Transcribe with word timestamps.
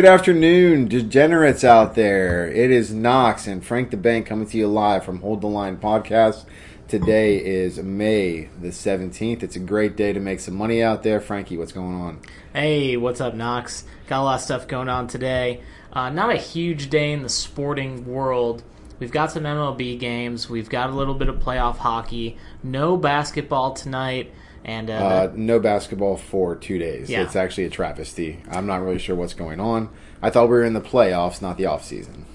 Good 0.00 0.08
afternoon, 0.08 0.88
degenerates 0.88 1.62
out 1.62 1.94
there. 1.94 2.50
It 2.50 2.70
is 2.70 2.90
Knox 2.90 3.46
and 3.46 3.62
Frank 3.62 3.90
the 3.90 3.98
Bank 3.98 4.24
coming 4.24 4.48
to 4.48 4.56
you 4.56 4.66
live 4.66 5.04
from 5.04 5.20
Hold 5.20 5.42
the 5.42 5.46
Line 5.46 5.76
podcast. 5.76 6.46
Today 6.88 7.36
is 7.36 7.76
May 7.76 8.48
the 8.58 8.68
17th. 8.68 9.42
It's 9.42 9.56
a 9.56 9.60
great 9.60 9.96
day 9.96 10.14
to 10.14 10.18
make 10.18 10.40
some 10.40 10.56
money 10.56 10.82
out 10.82 11.02
there. 11.02 11.20
Frankie, 11.20 11.58
what's 11.58 11.72
going 11.72 11.94
on? 11.94 12.20
Hey, 12.54 12.96
what's 12.96 13.20
up, 13.20 13.34
Knox? 13.34 13.84
Got 14.06 14.22
a 14.22 14.24
lot 14.24 14.34
of 14.36 14.40
stuff 14.40 14.66
going 14.66 14.88
on 14.88 15.06
today. 15.06 15.60
Uh, 15.92 16.08
not 16.08 16.30
a 16.30 16.38
huge 16.38 16.88
day 16.88 17.12
in 17.12 17.22
the 17.22 17.28
sporting 17.28 18.06
world. 18.06 18.62
We've 19.00 19.12
got 19.12 19.32
some 19.32 19.42
MLB 19.42 19.98
games. 19.98 20.48
We've 20.48 20.70
got 20.70 20.88
a 20.88 20.94
little 20.94 21.14
bit 21.14 21.28
of 21.28 21.40
playoff 21.40 21.76
hockey. 21.76 22.38
No 22.62 22.96
basketball 22.96 23.74
tonight. 23.74 24.32
And 24.64 24.90
uh, 24.90 24.92
Uh, 24.94 25.32
no 25.34 25.58
basketball 25.58 26.16
for 26.16 26.54
two 26.54 26.78
days. 26.78 27.08
Yeah. 27.08 27.22
It's 27.22 27.36
actually 27.36 27.64
a 27.64 27.70
travesty. 27.70 28.40
I'm 28.50 28.66
not 28.66 28.82
really 28.82 28.98
sure 28.98 29.16
what's 29.16 29.34
going 29.34 29.58
on. 29.60 29.88
I 30.22 30.30
thought 30.30 30.44
we 30.44 30.50
were 30.54 30.64
in 30.64 30.74
the 30.74 30.80
playoffs, 30.80 31.40
not 31.40 31.56
the 31.56 31.66
off 31.66 31.84
season. 31.84 32.26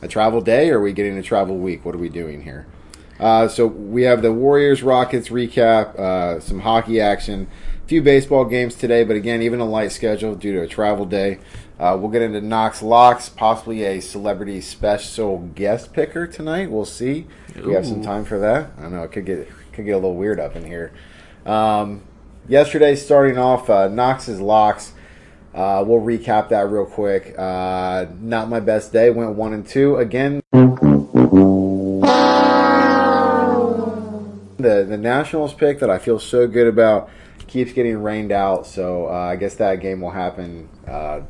A 0.00 0.08
travel 0.08 0.40
day, 0.40 0.70
or 0.70 0.78
are 0.78 0.82
we 0.82 0.92
getting 0.92 1.18
a 1.18 1.22
travel 1.22 1.56
week? 1.56 1.84
What 1.84 1.94
are 1.94 1.98
we 1.98 2.08
doing 2.08 2.42
here? 2.42 2.66
Uh, 3.20 3.48
so 3.48 3.66
we 3.66 4.02
have 4.02 4.22
the 4.22 4.32
Warriors 4.32 4.82
Rockets 4.82 5.28
recap, 5.28 5.98
uh, 5.98 6.38
some 6.38 6.60
hockey 6.60 7.00
action, 7.00 7.48
a 7.84 7.88
few 7.88 8.00
baseball 8.00 8.44
games 8.44 8.76
today, 8.76 9.02
but 9.02 9.16
again, 9.16 9.42
even 9.42 9.58
a 9.58 9.64
light 9.64 9.90
schedule 9.90 10.36
due 10.36 10.52
to 10.52 10.60
a 10.62 10.68
travel 10.68 11.04
day. 11.04 11.38
Uh, 11.80 11.96
we'll 12.00 12.10
get 12.10 12.22
into 12.22 12.40
Knox 12.40 12.80
Locks, 12.80 13.28
possibly 13.28 13.84
a 13.84 14.00
celebrity 14.00 14.60
special 14.60 15.38
guest 15.56 15.92
picker 15.92 16.26
tonight. 16.28 16.70
We'll 16.70 16.84
see. 16.84 17.26
We 17.64 17.74
have 17.74 17.86
some 17.86 18.02
time 18.02 18.24
for 18.24 18.38
that. 18.38 18.70
I 18.80 18.88
know 18.88 19.02
it 19.02 19.10
could 19.12 19.26
get 19.26 19.48
could 19.72 19.84
get 19.84 19.92
a 19.92 19.96
little 19.96 20.16
weird 20.16 20.38
up 20.40 20.54
in 20.56 20.64
here. 20.64 20.92
Um, 21.48 22.02
yesterday, 22.46 22.94
starting 22.94 23.38
off, 23.38 23.70
uh, 23.70 23.88
Knox's 23.88 24.40
locks. 24.40 24.92
Uh, 25.54 25.82
we'll 25.86 26.00
recap 26.00 26.50
that 26.50 26.68
real 26.68 26.84
quick. 26.84 27.34
Uh, 27.38 28.06
not 28.20 28.50
my 28.50 28.60
best 28.60 28.92
day. 28.92 29.10
Went 29.10 29.34
one 29.34 29.54
and 29.54 29.66
two 29.66 29.96
again. 29.96 30.42
The 34.58 34.84
the 34.86 34.98
Nationals 34.98 35.54
pick 35.54 35.80
that 35.80 35.88
I 35.88 35.98
feel 35.98 36.18
so 36.18 36.46
good 36.46 36.66
about 36.66 37.08
keeps 37.46 37.72
getting 37.72 38.02
rained 38.02 38.30
out. 38.30 38.66
So 38.66 39.08
uh, 39.08 39.12
I 39.12 39.36
guess 39.36 39.54
that 39.54 39.76
game 39.80 40.02
will 40.02 40.10
happen. 40.10 40.68
Uh, 40.86 41.22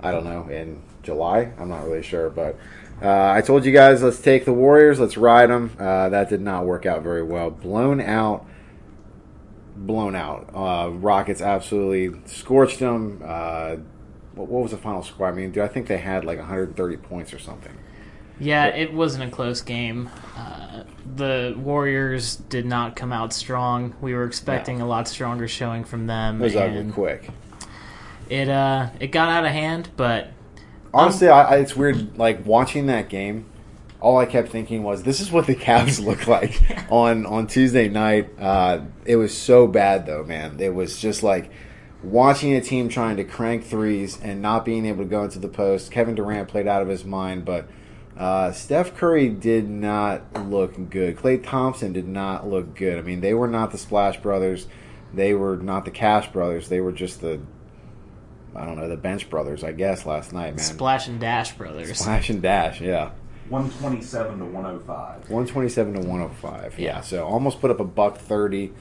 I 0.00 0.12
don't 0.12 0.24
know 0.24 0.48
in 0.48 0.80
July. 1.02 1.52
I'm 1.58 1.68
not 1.68 1.84
really 1.84 2.02
sure, 2.02 2.30
but 2.30 2.56
uh, 3.02 3.30
I 3.30 3.40
told 3.40 3.64
you 3.64 3.72
guys 3.72 4.02
let's 4.02 4.20
take 4.20 4.44
the 4.44 4.52
Warriors. 4.52 5.00
Let's 5.00 5.16
ride 5.16 5.50
them. 5.50 5.72
Uh, 5.78 6.10
that 6.10 6.28
did 6.28 6.40
not 6.40 6.64
work 6.64 6.86
out 6.86 7.02
very 7.02 7.24
well. 7.24 7.50
Blown 7.50 8.00
out 8.00 8.46
blown 9.86 10.14
out. 10.14 10.50
Uh, 10.54 10.90
Rockets 10.90 11.40
absolutely 11.40 12.20
scorched 12.26 12.78
them. 12.80 13.22
Uh, 13.24 13.76
what, 14.34 14.48
what 14.48 14.62
was 14.62 14.70
the 14.72 14.78
final 14.78 15.02
score? 15.02 15.28
I 15.28 15.32
mean, 15.32 15.50
do 15.52 15.62
I 15.62 15.68
think 15.68 15.86
they 15.86 15.98
had 15.98 16.24
like 16.24 16.38
130 16.38 16.96
points 16.98 17.32
or 17.32 17.38
something. 17.38 17.72
yeah, 18.40 18.66
it 18.66 18.92
wasn't 18.92 19.24
a 19.24 19.34
close 19.34 19.60
game. 19.62 20.10
Uh, 20.36 20.84
the 21.16 21.54
Warriors 21.58 22.36
did 22.36 22.66
not 22.66 22.96
come 22.96 23.12
out 23.12 23.32
strong. 23.32 23.94
We 24.00 24.14
were 24.14 24.24
expecting 24.24 24.80
a 24.80 24.86
lot 24.86 25.08
stronger 25.08 25.48
showing 25.48 25.84
from 25.84 26.06
them. 26.06 26.40
It 26.40 26.44
was 26.44 26.56
ugly 26.56 26.92
quick. 26.92 27.30
It 28.28 28.48
uh, 28.48 28.90
it 29.00 29.08
got 29.08 29.28
out 29.28 29.44
of 29.44 29.52
hand, 29.52 29.90
but 29.96 30.28
Honestly, 30.92 31.28
I, 31.28 31.42
I, 31.42 31.56
it's 31.58 31.76
weird. 31.76 32.16
Like 32.18 32.44
watching 32.46 32.86
that 32.86 33.08
game, 33.08 33.46
all 34.00 34.18
I 34.18 34.26
kept 34.26 34.48
thinking 34.48 34.82
was, 34.82 35.02
"This 35.02 35.20
is 35.20 35.30
what 35.30 35.46
the 35.46 35.54
Cavs 35.54 36.04
look 36.04 36.26
like 36.26 36.60
on 36.90 37.26
on 37.26 37.46
Tuesday 37.46 37.88
night." 37.88 38.30
Uh, 38.38 38.82
it 39.04 39.16
was 39.16 39.36
so 39.36 39.66
bad, 39.66 40.06
though, 40.06 40.24
man. 40.24 40.60
It 40.60 40.74
was 40.74 41.00
just 41.00 41.22
like 41.22 41.50
watching 42.02 42.54
a 42.54 42.60
team 42.60 42.88
trying 42.88 43.16
to 43.16 43.24
crank 43.24 43.64
threes 43.64 44.18
and 44.22 44.40
not 44.40 44.64
being 44.64 44.86
able 44.86 45.04
to 45.04 45.08
go 45.08 45.24
into 45.24 45.38
the 45.38 45.48
post. 45.48 45.90
Kevin 45.90 46.14
Durant 46.14 46.48
played 46.48 46.68
out 46.68 46.82
of 46.82 46.88
his 46.88 47.04
mind, 47.04 47.44
but 47.44 47.68
uh, 48.16 48.52
Steph 48.52 48.96
Curry 48.96 49.28
did 49.28 49.68
not 49.68 50.48
look 50.48 50.90
good. 50.90 51.16
Klay 51.16 51.42
Thompson 51.42 51.92
did 51.92 52.06
not 52.06 52.48
look 52.48 52.74
good. 52.74 52.98
I 52.98 53.02
mean, 53.02 53.20
they 53.20 53.34
were 53.34 53.48
not 53.48 53.70
the 53.72 53.78
Splash 53.78 54.18
Brothers. 54.18 54.66
They 55.12 55.34
were 55.34 55.56
not 55.56 55.84
the 55.84 55.90
Cash 55.90 56.32
Brothers. 56.32 56.68
They 56.68 56.80
were 56.80 56.92
just 56.92 57.20
the 57.20 57.40
I 58.54 58.64
don't 58.64 58.76
know 58.76 58.88
the 58.88 58.96
Bench 58.96 59.30
Brothers, 59.30 59.62
I 59.62 59.72
guess. 59.72 60.04
Last 60.06 60.32
night, 60.32 60.56
man. 60.56 60.58
Splash 60.58 61.06
and 61.06 61.20
Dash 61.20 61.52
Brothers. 61.52 61.96
Splash 61.98 62.30
and 62.30 62.42
dash, 62.42 62.80
yeah. 62.80 63.10
127 63.50 64.38
to 64.38 64.44
105. 64.44 65.30
127 65.30 65.94
to 65.94 66.00
105. 66.00 66.78
Yeah, 66.78 67.00
so 67.00 67.26
almost 67.26 67.60
put 67.60 67.70
up 67.70 67.80
a 67.80 67.84
buck 67.84 68.18
30. 68.18 68.72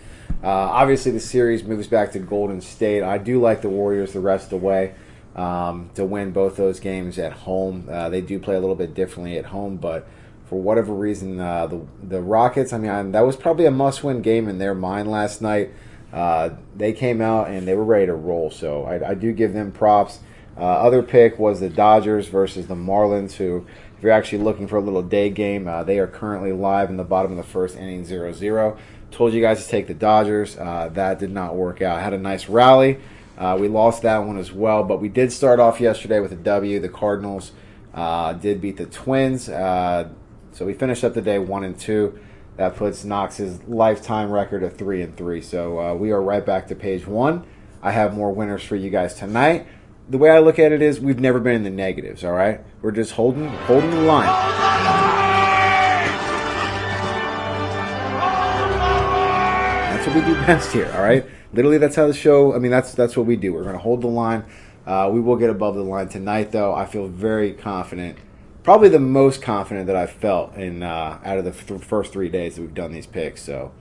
Uh, 0.44 0.48
obviously, 0.48 1.12
the 1.12 1.20
series 1.20 1.64
moves 1.64 1.88
back 1.88 2.12
to 2.12 2.20
Golden 2.20 2.62
State. 2.62 3.04
I 3.04 3.18
do 3.18 3.40
like 3.42 3.62
the 3.62 3.70
Warriors 3.70 4.14
the 4.14 4.20
rest 4.20 4.46
of 4.46 4.50
the 4.62 4.66
way 4.66 4.94
um, 5.36 5.90
to 5.96 6.06
win 6.06 6.32
both 6.32 6.58
those 6.58 6.80
games 6.80 7.18
at 7.18 7.32
home. 7.32 7.88
Uh, 7.90 8.10
they 8.10 8.22
do 8.22 8.40
play 8.40 8.56
a 8.56 8.60
little 8.60 8.76
bit 8.76 8.94
differently 8.94 9.38
at 9.38 9.46
home, 9.46 9.78
but 9.78 10.08
for 10.46 10.62
whatever 10.62 10.94
reason, 10.94 11.40
uh, 11.40 11.68
the 11.68 11.82
the 12.04 12.22
Rockets. 12.22 12.74
I 12.74 12.78
mean, 12.78 12.92
I, 12.92 13.04
that 13.04 13.22
was 13.22 13.36
probably 13.36 13.66
a 13.66 13.72
must-win 13.72 14.22
game 14.22 14.48
in 14.48 14.58
their 14.58 14.76
mind 14.76 15.10
last 15.10 15.42
night. 15.42 15.72
Uh, 16.12 16.52
they 16.76 16.94
came 16.94 17.22
out 17.22 17.50
and 17.50 17.68
they 17.68 17.76
were 17.76 17.84
ready 17.84 18.06
to 18.06 18.14
roll. 18.14 18.50
So 18.50 18.84
I, 18.86 19.10
I 19.10 19.14
do 19.14 19.34
give 19.34 19.54
them 19.54 19.72
props. 19.72 20.20
Uh, 20.58 20.62
other 20.62 21.04
pick 21.04 21.38
was 21.38 21.60
the 21.60 21.70
Dodgers 21.70 22.28
versus 22.30 22.68
the 22.68 22.76
Marlins, 22.76 23.34
who, 23.34 23.68
if 23.98 24.04
you're 24.04 24.12
actually 24.12 24.44
looking 24.44 24.68
for 24.68 24.78
a 24.78 24.82
little 24.82 25.02
day 25.02 25.30
game, 25.32 25.68
uh, 25.68 25.84
they 25.84 25.98
are 25.98 26.06
currently 26.06 26.52
live 26.52 26.92
in 26.92 26.98
the 26.98 27.04
bottom 27.04 27.32
of 27.32 27.38
the 27.38 27.44
first 27.44 27.76
inning 27.76 28.06
0 28.06 28.32
0. 28.32 28.78
Told 29.10 29.34
you 29.34 29.42
guys 29.42 29.64
to 29.64 29.70
take 29.70 29.88
the 29.88 29.96
Dodgers. 29.96 30.56
Uh, 30.56 30.90
that 30.94 31.18
did 31.18 31.32
not 31.32 31.56
work 31.56 31.82
out. 31.82 32.00
Had 32.02 32.14
a 32.14 32.18
nice 32.18 32.48
rally. 32.48 33.00
Uh, 33.40 33.58
we 33.60 33.68
lost 33.68 34.04
that 34.04 34.20
one 34.20 34.38
as 34.38 34.52
well, 34.52 34.84
but 34.84 35.02
we 35.02 35.10
did 35.10 35.32
start 35.32 35.60
off 35.60 35.80
yesterday 35.80 36.20
with 36.20 36.32
a 36.32 36.36
W. 36.36 36.80
The 36.80 36.90
Cardinals 36.90 37.54
uh, 37.94 38.34
did 38.34 38.62
beat 38.62 38.78
the 38.78 38.86
Twins. 38.86 39.50
Uh, 39.50 40.10
so 40.52 40.66
we 40.66 40.74
finished 40.74 41.04
up 41.04 41.16
the 41.16 41.22
day 41.22 41.40
1 41.40 41.64
and 41.64 41.80
2. 41.80 42.20
That 42.58 42.76
puts 42.76 43.04
Knox's 43.04 43.64
lifetime 43.64 44.32
record 44.32 44.62
of 44.62 44.76
3 44.78 45.02
and 45.02 45.18
3. 45.18 45.42
So 45.42 45.80
uh, 45.80 45.94
we 45.96 46.12
are 46.12 46.22
right 46.22 46.46
back 46.46 46.68
to 46.68 46.76
page 46.76 47.08
1. 47.08 47.44
I 47.82 47.92
have 47.92 48.16
more 48.16 48.32
winners 48.32 48.64
for 48.64 48.76
you 48.76 48.90
guys 48.92 49.16
tonight 49.16 49.66
the 50.10 50.18
way 50.18 50.30
I 50.30 50.40
look 50.40 50.58
at 50.60 50.72
it 50.72 50.82
is 50.82 51.00
we've 51.00 51.20
never 51.20 51.40
been 51.40 51.56
in 51.56 51.64
the 51.64 51.70
negatives, 51.70 52.24
all 52.24 52.32
right? 52.32 52.62
We're 52.82 52.92
just 52.92 53.14
holding 53.14 53.48
holding 53.48 53.92
the 53.92 54.02
line. 54.02 54.28
That's 59.94 60.08
what 60.08 60.16
we 60.16 60.22
do 60.22 60.34
best 60.46 60.72
here, 60.72 60.92
all 60.96 61.02
right? 61.02 61.26
Literally 61.54 61.78
that's 61.78 61.96
how 61.96 62.08
the 62.08 62.14
show, 62.14 62.56
I 62.56 62.60
mean 62.60 62.72
that's 62.72 62.94
that's 62.94 63.18
what 63.18 63.26
we 63.26 63.36
do. 63.36 63.54
We're 63.54 63.64
going 63.64 63.76
to 63.76 63.82
hold 63.82 64.02
the 64.02 64.08
line. 64.08 64.46
Uh, 64.86 65.10
we 65.12 65.20
will 65.20 65.36
get 65.36 65.50
above 65.50 65.76
the 65.76 65.84
line 65.84 66.08
tonight 66.08 66.52
though. 66.52 66.74
I 66.74 66.86
feel 66.86 67.08
very 67.08 67.54
confident. 67.54 68.18
Probably 68.64 68.90
the 68.90 69.00
most 69.00 69.42
confident 69.42 69.88
that 69.88 69.96
I've 69.96 70.12
felt 70.12 70.56
in 70.56 70.84
uh, 70.84 71.20
out 71.24 71.38
of 71.38 71.46
the 71.46 71.52
th- 71.52 71.82
first 71.82 72.12
3 72.12 72.28
days 72.30 72.56
that 72.56 72.62
we've 72.62 72.74
done 72.74 72.92
these 72.92 73.06
picks. 73.08 73.42
So, 73.42 73.72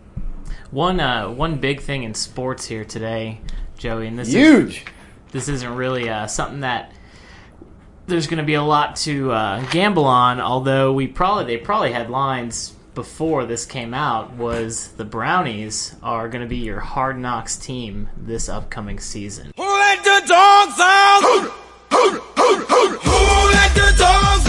One 0.71 1.01
uh, 1.01 1.29
one 1.31 1.57
big 1.59 1.81
thing 1.81 2.03
in 2.05 2.15
sports 2.15 2.67
here 2.67 2.85
today, 2.85 3.41
Joey, 3.77 4.07
and 4.07 4.19
this 4.19 4.29
is 4.29 4.35
huge. 4.35 4.85
This 5.33 5.49
isn't 5.49 5.75
really 5.75 6.09
uh, 6.09 6.27
something 6.27 6.61
that 6.61 6.93
there's 8.07 8.27
going 8.27 8.39
to 8.39 8.45
be 8.45 8.55
a 8.55 8.63
lot 8.63 8.97
to 8.97 9.33
uh, 9.33 9.65
gamble 9.71 10.05
on. 10.05 10.41
Although 10.41 10.93
we 10.93 11.07
probably 11.07 11.45
they 11.45 11.57
probably 11.57 11.93
had 11.93 12.11
lines 12.11 12.73
before 12.95 13.45
this 13.45 13.67
came 13.67 13.93
out 13.93 14.33
was 14.35 14.89
the 14.93 15.05
Brownies 15.05 15.95
are 16.03 16.29
going 16.29 16.43
to 16.43 16.49
be 16.49 16.57
your 16.57 16.81
hard 16.81 17.19
knocks 17.19 17.57
team 17.57 18.09
this 18.17 18.49
upcoming 18.49 18.99
season. 18.99 19.53
Who 19.57 19.63
let 19.63 20.03
the 20.03 20.23
dogs 20.27 20.81
out? 20.81 21.21
Who 21.91 21.99
let 23.53 23.75
the 23.75 23.95
dogs 23.99 24.41
out? 24.41 24.46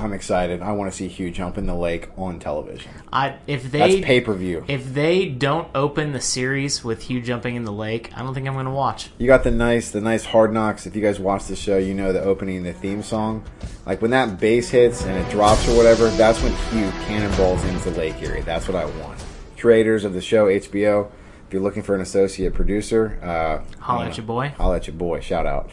I'm 0.00 0.12
excited. 0.12 0.62
I 0.62 0.72
want 0.72 0.90
to 0.90 0.96
see 0.96 1.08
Hugh 1.08 1.30
jump 1.30 1.58
in 1.58 1.66
the 1.66 1.74
lake 1.74 2.08
on 2.16 2.38
television. 2.38 2.90
I 3.12 3.36
if 3.46 3.70
That's 3.70 3.94
they 3.94 4.02
pay-per-view. 4.02 4.64
if 4.68 4.92
they 4.94 5.26
don't 5.26 5.68
open 5.74 6.12
the 6.12 6.20
series 6.20 6.82
with 6.82 7.02
Hugh 7.02 7.20
jumping 7.22 7.56
in 7.56 7.64
the 7.64 7.72
lake, 7.72 8.10
I 8.16 8.22
don't 8.22 8.34
think 8.34 8.46
I'm 8.46 8.54
going 8.54 8.66
to 8.66 8.70
watch. 8.72 9.10
You 9.18 9.26
got 9.26 9.44
the 9.44 9.50
nice, 9.50 9.90
the 9.90 10.00
nice 10.00 10.24
hard 10.24 10.52
knocks. 10.52 10.86
If 10.86 10.96
you 10.96 11.02
guys 11.02 11.20
watch 11.20 11.44
the 11.46 11.56
show, 11.56 11.78
you 11.78 11.94
know 11.94 12.12
the 12.12 12.22
opening, 12.22 12.62
the 12.62 12.72
theme 12.72 13.02
song. 13.02 13.44
Like 13.86 14.00
when 14.02 14.10
that 14.12 14.40
bass 14.40 14.70
hits 14.70 15.04
and 15.04 15.16
it 15.18 15.30
drops 15.30 15.68
or 15.68 15.76
whatever, 15.76 16.08
that's 16.10 16.42
when 16.42 16.52
Hugh 16.70 16.90
cannonballs 17.06 17.62
into 17.64 17.90
Lake 17.90 18.20
Erie. 18.22 18.42
That's 18.42 18.68
what 18.68 18.76
I 18.76 18.84
want. 19.00 19.22
Creators 19.58 20.04
of 20.04 20.12
the 20.14 20.20
show, 20.20 20.46
HBO. 20.46 21.10
If 21.46 21.54
you're 21.54 21.62
looking 21.62 21.82
for 21.82 21.94
an 21.96 22.00
associate 22.00 22.54
producer, 22.54 23.18
uh, 23.22 23.78
Holla 23.80 24.06
at 24.06 24.16
your 24.16 24.24
boy. 24.26 24.54
Holla 24.56 24.76
at 24.76 24.86
your 24.86 24.94
boy. 24.94 25.18
Shout 25.20 25.46
out. 25.46 25.70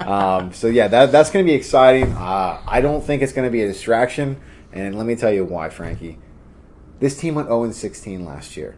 Um, 0.00 0.52
so 0.52 0.66
yeah, 0.68 0.88
that 0.88 1.12
that's 1.12 1.30
going 1.30 1.44
to 1.44 1.50
be 1.50 1.54
exciting. 1.56 2.12
Uh, 2.12 2.60
I 2.66 2.80
don't 2.80 3.02
think 3.04 3.22
it's 3.22 3.32
going 3.32 3.46
to 3.46 3.52
be 3.52 3.62
a 3.62 3.66
distraction, 3.66 4.40
and 4.72 4.96
let 4.96 5.06
me 5.06 5.16
tell 5.16 5.32
you 5.32 5.44
why, 5.44 5.68
Frankie. 5.68 6.18
This 7.00 7.16
team 7.18 7.36
went 7.36 7.48
0 7.48 7.70
16 7.70 8.24
last 8.24 8.56
year. 8.56 8.76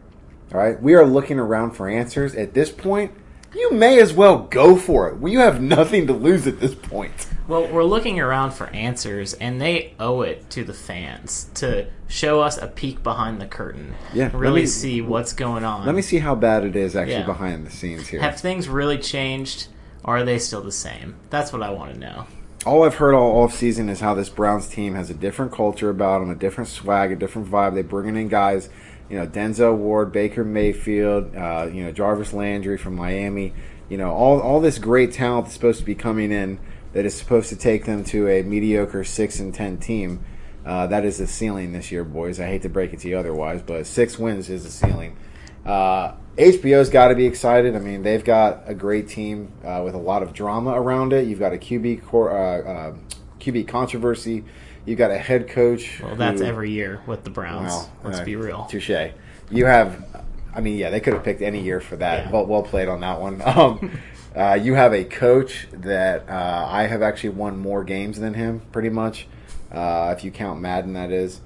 All 0.53 0.59
right, 0.59 0.81
we 0.81 0.93
are 0.93 1.05
looking 1.05 1.39
around 1.39 1.71
for 1.71 1.87
answers. 1.87 2.35
At 2.35 2.53
this 2.53 2.71
point, 2.71 3.11
you 3.55 3.71
may 3.71 3.99
as 3.99 4.13
well 4.13 4.39
go 4.39 4.75
for 4.75 5.09
it. 5.09 5.29
You 5.29 5.39
have 5.39 5.61
nothing 5.61 6.07
to 6.07 6.13
lose 6.13 6.45
at 6.45 6.59
this 6.59 6.75
point. 6.75 7.27
Well, 7.47 7.67
we're 7.67 7.83
looking 7.83 8.19
around 8.19 8.51
for 8.51 8.67
answers, 8.67 9.33
and 9.33 9.59
they 9.61 9.93
owe 9.99 10.21
it 10.21 10.49
to 10.51 10.63
the 10.63 10.73
fans 10.73 11.49
to 11.55 11.87
show 12.07 12.41
us 12.41 12.57
a 12.57 12.67
peek 12.67 13.01
behind 13.03 13.41
the 13.41 13.45
curtain. 13.47 13.95
Yeah, 14.13 14.29
really 14.33 14.61
me- 14.61 14.67
see 14.67 15.01
what's 15.01 15.33
going 15.33 15.63
on. 15.63 15.85
Let 15.85 15.95
me 15.95 16.01
see 16.01 16.19
how 16.19 16.35
bad 16.35 16.63
it 16.63 16.75
is 16.75 16.95
actually 16.95 17.13
Yeah. 17.15 17.25
behind 17.25 17.65
the 17.65 17.71
scenes 17.71 18.07
here. 18.07 18.21
Have 18.21 18.39
things 18.39 18.69
really 18.69 18.97
changed? 18.97 19.67
Are 20.03 20.23
they 20.23 20.39
still 20.39 20.61
the 20.61 20.71
same? 20.71 21.15
That's 21.29 21.53
what 21.53 21.61
I 21.61 21.69
want 21.69 21.93
to 21.93 21.99
know. 21.99 22.25
all 22.65 22.83
I've 22.83 22.95
heard 22.95 23.15
all 23.15 23.43
off 23.43 23.53
season 23.53 23.89
is 23.89 23.99
how 23.99 24.13
this 24.13 24.29
Browns 24.29 24.67
team 24.67 24.95
has 24.95 25.09
a 25.09 25.13
different 25.13 25.51
culture 25.51 25.89
about 25.89 26.19
them, 26.19 26.29
a 26.29 26.35
different 26.35 26.69
swag, 26.69 27.11
a 27.11 27.15
different 27.15 27.49
vibe. 27.49 27.73
They're 27.73 27.83
bringing 27.83 28.15
in 28.15 28.27
guys, 28.27 28.69
you 29.09 29.17
know, 29.17 29.25
Denzel 29.27 29.75
Ward, 29.75 30.11
Baker 30.11 30.43
Mayfield, 30.43 31.35
uh, 31.35 31.69
you 31.71 31.83
know, 31.83 31.91
Jarvis 31.91 32.33
Landry 32.33 32.77
from 32.77 32.95
Miami. 32.95 33.53
You 33.89 33.97
know, 33.97 34.11
all 34.11 34.39
all 34.39 34.61
this 34.61 34.79
great 34.79 35.11
talent 35.11 35.45
that's 35.45 35.55
supposed 35.55 35.79
to 35.79 35.85
be 35.85 35.95
coming 35.95 36.31
in 36.31 36.59
that 36.93 37.05
is 37.05 37.15
supposed 37.15 37.49
to 37.49 37.55
take 37.55 37.85
them 37.85 38.03
to 38.05 38.27
a 38.27 38.41
mediocre 38.43 39.03
six 39.03 39.39
and 39.39 39.53
ten 39.53 39.77
team. 39.77 40.23
Uh, 40.65 40.87
that 40.87 41.03
is 41.03 41.17
the 41.17 41.27
ceiling 41.27 41.73
this 41.73 41.91
year, 41.91 42.03
boys. 42.03 42.39
I 42.39 42.45
hate 42.45 42.61
to 42.61 42.69
break 42.69 42.93
it 42.93 42.99
to 42.99 43.09
you 43.09 43.17
otherwise, 43.17 43.61
but 43.61 43.87
six 43.87 44.19
wins 44.19 44.49
is 44.49 44.63
the 44.63 44.69
ceiling. 44.69 45.17
Uh, 45.65 46.13
HBO's 46.37 46.89
got 46.89 47.09
to 47.09 47.15
be 47.15 47.25
excited. 47.25 47.75
I 47.75 47.79
mean, 47.79 48.03
they've 48.03 48.23
got 48.23 48.63
a 48.65 48.73
great 48.73 49.07
team 49.07 49.51
uh, 49.63 49.81
with 49.83 49.93
a 49.95 49.99
lot 49.99 50.23
of 50.23 50.33
drama 50.33 50.71
around 50.71 51.13
it. 51.13 51.27
You've 51.27 51.39
got 51.39 51.53
a 51.53 51.57
QB 51.57 52.05
cor- 52.05 52.31
uh, 52.31 52.61
uh, 52.61 52.95
QB 53.39 53.67
controversy. 53.67 54.45
You've 54.85 54.97
got 54.97 55.11
a 55.11 55.17
head 55.17 55.47
coach. 55.49 55.99
Well, 56.01 56.15
that's 56.15 56.41
who- 56.41 56.47
every 56.47 56.71
year 56.71 57.01
with 57.05 57.23
the 57.23 57.29
Browns. 57.29 57.71
well, 57.71 57.91
Let's 58.03 58.19
uh, 58.19 58.23
be 58.25 58.35
real. 58.35 58.65
Touche. 58.65 59.11
You 59.51 59.65
have, 59.65 60.25
I 60.55 60.61
mean, 60.61 60.77
yeah, 60.77 60.89
they 60.89 60.99
could 61.01 61.13
have 61.13 61.23
picked 61.23 61.41
any 61.41 61.61
year 61.61 61.81
for 61.81 61.97
that. 61.97 62.25
Yeah. 62.25 62.31
Well, 62.31 62.45
well 62.45 62.63
played 62.63 62.87
on 62.87 63.01
that 63.01 63.19
one. 63.19 63.41
Um, 63.45 63.99
uh, 64.33 64.53
you 64.53 64.75
have 64.75 64.93
a 64.93 65.03
coach 65.03 65.67
that 65.73 66.29
uh, 66.29 66.65
I 66.69 66.83
have 66.83 67.01
actually 67.01 67.31
won 67.31 67.57
more 67.57 67.83
games 67.83 68.17
than 68.17 68.33
him, 68.33 68.61
pretty 68.71 68.87
much, 68.87 69.27
uh, 69.73 70.15
if 70.17 70.23
you 70.23 70.31
count 70.31 70.61
Madden, 70.61 70.93
that 70.93 71.11
is. 71.11 71.41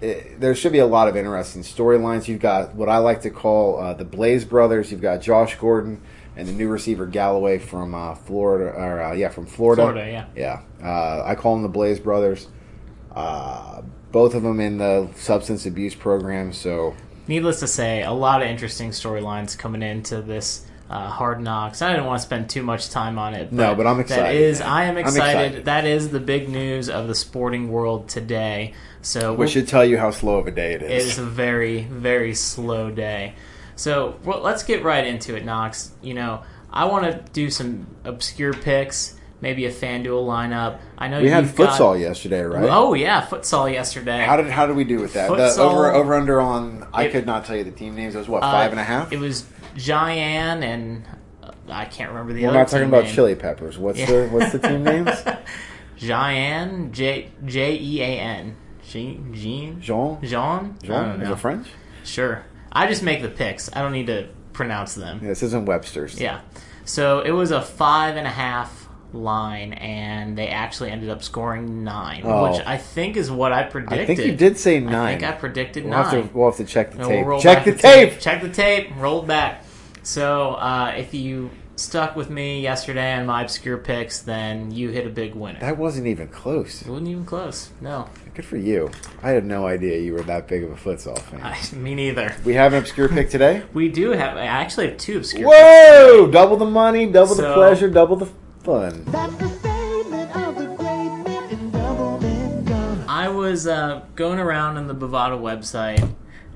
It, 0.00 0.40
there 0.40 0.54
should 0.54 0.72
be 0.72 0.78
a 0.78 0.86
lot 0.86 1.08
of 1.08 1.16
interesting 1.16 1.62
storylines. 1.62 2.28
You've 2.28 2.40
got 2.40 2.74
what 2.74 2.88
I 2.88 2.98
like 2.98 3.22
to 3.22 3.30
call 3.30 3.78
uh, 3.78 3.94
the 3.94 4.04
Blaze 4.04 4.44
brothers. 4.44 4.90
You've 4.90 5.02
got 5.02 5.20
Josh 5.20 5.56
Gordon 5.56 6.00
and 6.36 6.48
the 6.48 6.52
new 6.52 6.68
receiver 6.68 7.06
Galloway 7.06 7.58
from 7.58 7.94
uh, 7.94 8.14
Florida, 8.14 8.70
or 8.70 9.02
uh, 9.02 9.12
yeah, 9.12 9.28
from 9.28 9.46
Florida. 9.46 9.82
Florida, 9.82 10.10
yeah. 10.10 10.62
Yeah, 10.80 10.86
uh, 10.86 11.24
I 11.24 11.34
call 11.34 11.54
them 11.54 11.62
the 11.62 11.68
Blaze 11.68 12.00
brothers. 12.00 12.48
Uh, 13.14 13.82
both 14.12 14.34
of 14.34 14.42
them 14.42 14.60
in 14.60 14.78
the 14.78 15.10
substance 15.16 15.66
abuse 15.66 15.94
program. 15.94 16.52
So 16.52 16.94
Needless 17.30 17.60
to 17.60 17.68
say, 17.68 18.02
a 18.02 18.10
lot 18.10 18.42
of 18.42 18.48
interesting 18.48 18.90
storylines 18.90 19.56
coming 19.56 19.82
into 19.82 20.20
this 20.20 20.66
uh, 20.90 21.08
Hard 21.08 21.40
Knocks. 21.40 21.80
I 21.80 21.90
didn't 21.90 22.06
want 22.06 22.20
to 22.20 22.26
spend 22.26 22.50
too 22.50 22.64
much 22.64 22.90
time 22.90 23.18
on 23.18 23.34
it. 23.34 23.52
No, 23.52 23.76
but 23.76 23.86
I'm 23.86 24.00
excited, 24.00 24.40
is, 24.40 24.58
man. 24.58 24.68
I 24.68 24.84
am 24.84 24.96
excited. 24.96 25.44
excited. 25.44 25.64
That 25.66 25.86
is 25.86 26.08
the 26.10 26.18
big 26.18 26.48
news 26.48 26.88
of 26.88 27.06
the 27.06 27.14
sporting 27.14 27.70
world 27.70 28.08
today. 28.08 28.74
So 29.02 29.32
which 29.32 29.38
we'll- 29.38 29.48
should 29.48 29.68
tell 29.68 29.84
you 29.84 29.98
how 29.98 30.10
slow 30.10 30.36
of 30.38 30.46
a 30.46 30.50
day 30.50 30.72
it 30.74 30.82
It 30.82 30.90
is. 30.90 31.06
is 31.12 31.18
a 31.18 31.22
very, 31.24 31.82
very 31.90 32.34
slow 32.34 32.90
day. 32.90 33.34
So 33.76 34.16
well, 34.24 34.40
let's 34.40 34.62
get 34.62 34.82
right 34.84 35.06
into 35.06 35.34
it, 35.36 35.44
Knox. 35.44 35.92
You 36.02 36.14
know, 36.14 36.42
I 36.72 36.84
want 36.84 37.04
to 37.06 37.20
do 37.32 37.48
some 37.48 37.86
obscure 38.04 38.52
picks, 38.52 39.14
maybe 39.40 39.64
a 39.64 39.72
FanDuel 39.72 40.26
lineup. 40.26 40.78
I 40.98 41.08
know 41.08 41.22
we 41.22 41.30
had 41.30 41.44
you've 41.44 41.56
got- 41.56 41.78
futsal 41.80 41.98
yesterday, 41.98 42.42
right? 42.42 42.68
Oh 42.70 42.92
yeah, 42.92 43.22
futsal 43.22 43.72
yesterday. 43.72 44.20
How 44.20 44.36
did 44.36 44.48
how 44.50 44.66
did 44.66 44.76
we 44.76 44.84
do 44.84 44.98
with 45.00 45.14
that? 45.14 45.30
The 45.34 45.62
over 45.62 45.90
over 45.92 46.14
under 46.14 46.40
on 46.40 46.86
I 46.92 47.04
It- 47.04 47.12
could 47.12 47.24
not 47.26 47.46
tell 47.46 47.56
you 47.56 47.64
the 47.64 47.70
team 47.70 47.94
names. 47.96 48.14
It 48.14 48.18
was 48.18 48.28
what 48.28 48.42
Uh, 48.42 48.50
five 48.52 48.70
and 48.70 48.78
a 48.80 48.84
half. 48.84 49.12
It 49.12 49.18
was 49.18 49.44
Cheyenne 49.78 50.62
and 50.62 51.04
uh, 51.42 51.50
I 51.70 51.86
can't 51.86 52.10
remember 52.10 52.34
the 52.34 52.44
other. 52.44 52.52
We're 52.54 52.60
not 52.60 52.68
talking 52.68 52.86
about 52.88 53.04
name. 53.04 53.14
chili 53.14 53.34
peppers. 53.34 53.78
What's 53.78 53.98
Yeah. 53.98 54.06
the 54.06 54.28
what's 54.30 54.52
the 54.52 54.58
team 54.58 54.84
names? 54.92 55.08
Cheyenne, 55.96 56.92
J 56.92 57.28
J 57.46 57.76
E 57.80 58.00
A 58.02 58.06
N, 58.20 58.56
Jean 58.90 59.32
Jean 59.32 59.80
Jean. 59.80 60.18
Jean. 60.20 60.76
Jean 60.82 61.20
is 61.20 61.30
it 61.30 61.38
French? 61.38 61.68
Sure. 62.04 62.44
I 62.72 62.88
just 62.88 63.02
make 63.02 63.22
the 63.22 63.28
picks. 63.28 63.70
I 63.74 63.82
don't 63.82 63.92
need 63.92 64.08
to 64.08 64.28
pronounce 64.52 64.94
them. 64.94 65.20
Yeah, 65.22 65.28
this 65.28 65.42
isn't 65.44 65.66
Webster's. 65.66 66.20
Yeah. 66.20 66.40
So 66.84 67.20
it 67.20 67.30
was 67.30 67.52
a 67.52 67.62
five 67.62 68.16
and 68.16 68.26
a 68.26 68.30
half 68.30 68.88
line, 69.12 69.74
and 69.74 70.36
they 70.36 70.48
actually 70.48 70.90
ended 70.90 71.08
up 71.08 71.22
scoring 71.22 71.84
nine, 71.84 72.22
Oh. 72.24 72.50
which 72.50 72.62
I 72.66 72.76
think 72.78 73.16
is 73.16 73.30
what 73.30 73.52
I 73.52 73.62
predicted. 73.64 74.00
I 74.00 74.06
think 74.06 74.20
you 74.20 74.34
did 74.34 74.58
say 74.58 74.80
nine. 74.80 74.94
I 74.94 75.10
think 75.18 75.24
I 75.24 75.32
predicted 75.32 75.84
we'll, 75.84 75.92
nine. 75.92 76.04
have 76.04 76.30
to, 76.30 76.36
we'll 76.36 76.48
have 76.50 76.56
to 76.58 76.64
check 76.64 76.92
the 76.92 77.04
tape. 77.04 77.26
we'll 77.26 77.40
check 77.40 77.64
back 77.64 77.74
the 77.76 77.80
tape. 77.80 78.20
Check 78.20 78.42
the 78.42 78.48
tape. 78.50 78.90
Roll 78.96 79.22
back. 79.22 79.64
So 80.02 80.54
uh, 80.54 80.94
if 80.96 81.14
you 81.14 81.50
stuck 81.80 82.14
with 82.14 82.30
me 82.30 82.60
yesterday 82.60 83.12
on 83.14 83.26
my 83.26 83.42
obscure 83.42 83.78
picks, 83.78 84.20
then 84.20 84.70
you 84.70 84.90
hit 84.90 85.06
a 85.06 85.10
big 85.10 85.34
winner. 85.34 85.58
That 85.60 85.78
wasn't 85.78 86.06
even 86.06 86.28
close. 86.28 86.82
it 86.82 86.88
wasn't 86.88 87.08
even 87.08 87.24
close. 87.24 87.70
No, 87.80 88.08
Good 88.34 88.44
for 88.44 88.56
you. 88.56 88.90
I 89.22 89.30
had 89.30 89.44
no 89.44 89.66
idea 89.66 89.98
you 89.98 90.12
were 90.12 90.22
that 90.22 90.46
big 90.46 90.62
of 90.62 90.70
a 90.70 90.76
futsal 90.76 91.18
fan. 91.18 91.40
I, 91.42 91.58
me 91.76 91.94
neither. 91.94 92.34
we 92.44 92.54
have 92.54 92.72
an 92.72 92.78
obscure 92.78 93.08
pick 93.08 93.28
today. 93.30 93.62
We 93.74 93.88
do 93.88 94.10
have. 94.10 94.36
I 94.36 94.46
actually 94.46 94.88
have 94.88 94.98
two 94.98 95.18
obscure. 95.18 95.48
picks 95.48 95.58
Whoa! 95.58 96.30
Double 96.30 96.56
the 96.56 96.64
money, 96.66 97.06
double 97.06 97.34
the 97.34 97.52
pleasure, 97.54 97.88
double 97.90 98.16
the 98.16 98.28
fun. 98.62 99.04
That's 99.06 99.34
the 99.36 99.48
statement 99.48 100.36
of 100.36 100.54
the 100.56 100.66
great 100.76 101.24
men 101.24 101.50
in 101.50 101.70
Doublemint 101.72 102.64
gum. 102.66 103.04
I 103.08 103.28
was 103.28 103.66
uh, 103.66 104.02
going 104.16 104.38
around 104.38 104.76
on 104.76 104.86
the 104.86 104.94
Bovada 104.94 105.40
website 105.40 106.08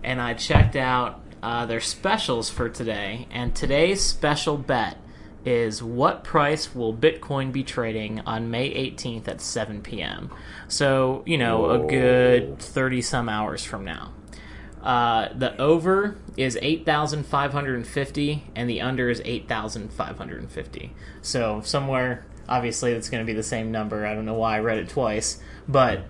and 0.03 0.21
I 0.21 0.35
checked 0.35 0.77
out 0.77 1.21
uh, 1.43 1.67
their 1.67 1.81
specials 1.81 2.51
for 2.51 2.69
today. 2.69 3.27
And 3.31 3.55
today's 3.55 4.01
special 4.03 4.57
bet 4.57 4.97
is 5.45 5.83
what 5.83 6.25
price 6.25 6.75
will 6.75 6.95
Bitcoin 6.95 7.53
be 7.53 7.63
trading 7.63 8.21
on 8.21 8.51
May 8.51 8.71
18th 8.71 9.29
at 9.29 9.41
7 9.41 9.83
p.m. 9.83 10.31
So, 10.69 11.23
you 11.27 11.37
know, 11.39 11.71
a 11.71 11.87
good 11.87 12.59
30 12.59 13.03
some 13.03 13.29
hours 13.29 13.65
from 13.65 13.85
now. 13.85 14.13
Uh, 14.83 15.29
the 15.35 15.59
over 15.61 16.17
is 16.37 16.59
8,550 16.61 18.45
and 18.55 18.69
the 18.69 18.83
under 18.83 19.09
is 19.09 19.23
8,550. 19.25 20.93
So 21.23 21.63
somewhere, 21.65 22.27
obviously, 22.49 22.93
it's 22.93 23.09
going 23.09 23.25
to 23.25 23.27
be 23.27 23.33
the 23.33 23.43
same 23.43 23.73
number. 23.73 24.07
I 24.07 24.15
don't 24.15 24.27
know 24.27 24.35
why 24.35 24.57
I 24.57 24.61
read 24.61 24.79
it 24.79 24.91
twice, 24.91 25.41
but 25.69 26.05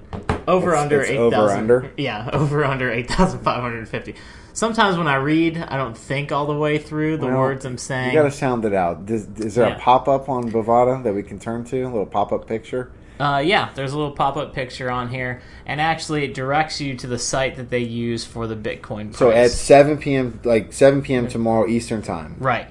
over 0.48 0.70
It's- 0.72 0.82
under 0.82 1.00
it's 1.00 1.10
8,000. 1.10 1.34
over, 1.34 1.50
under? 1.52 1.90
Yeah, 1.96 2.30
over 2.32 2.64
under 2.64 2.90
8,550. 2.90 4.14
Sometimes 4.52 4.96
when 4.96 5.08
I 5.08 5.16
read, 5.16 5.58
I 5.58 5.76
don't 5.76 5.96
think 5.98 6.30
all 6.30 6.46
the 6.46 6.56
way 6.56 6.78
through 6.78 7.16
the 7.16 7.26
Well, 7.26 7.38
words 7.38 7.64
I'm 7.64 7.76
saying. 7.78 8.14
You 8.14 8.20
got 8.22 8.24
to 8.24 8.30
sound 8.30 8.64
it 8.64 8.72
out. 8.72 9.04
Does, 9.06 9.26
is 9.38 9.56
there 9.56 9.68
Yeah. 9.68 9.76
a 9.76 9.80
pop 9.80 10.06
up 10.06 10.28
on 10.28 10.50
Bovada 10.50 11.02
that 11.02 11.12
we 11.12 11.24
can 11.24 11.38
turn 11.40 11.64
to? 11.64 11.82
A 11.82 11.86
little 11.86 12.06
pop 12.06 12.30
up 12.32 12.46
picture? 12.46 12.92
Uh, 13.18 13.42
yeah, 13.44 13.70
there's 13.74 13.92
a 13.92 13.96
little 13.96 14.12
pop 14.12 14.36
up 14.36 14.52
picture 14.54 14.90
on 14.90 15.08
here, 15.08 15.40
and 15.66 15.80
actually 15.80 16.24
it 16.24 16.34
directs 16.34 16.80
you 16.80 16.96
to 16.96 17.06
the 17.06 17.18
site 17.18 17.56
that 17.56 17.70
they 17.70 17.78
use 17.80 18.24
for 18.24 18.46
the 18.48 18.56
Bitcoin 18.56 19.06
price. 19.08 19.18
So 19.18 19.30
at 19.30 19.50
7 19.52 19.98
p.m., 19.98 20.40
like 20.44 20.72
7 20.72 21.00
p.m. 21.02 21.28
tomorrow 21.28 21.66
Eastern 21.68 22.02
time, 22.02 22.34
right. 22.40 22.66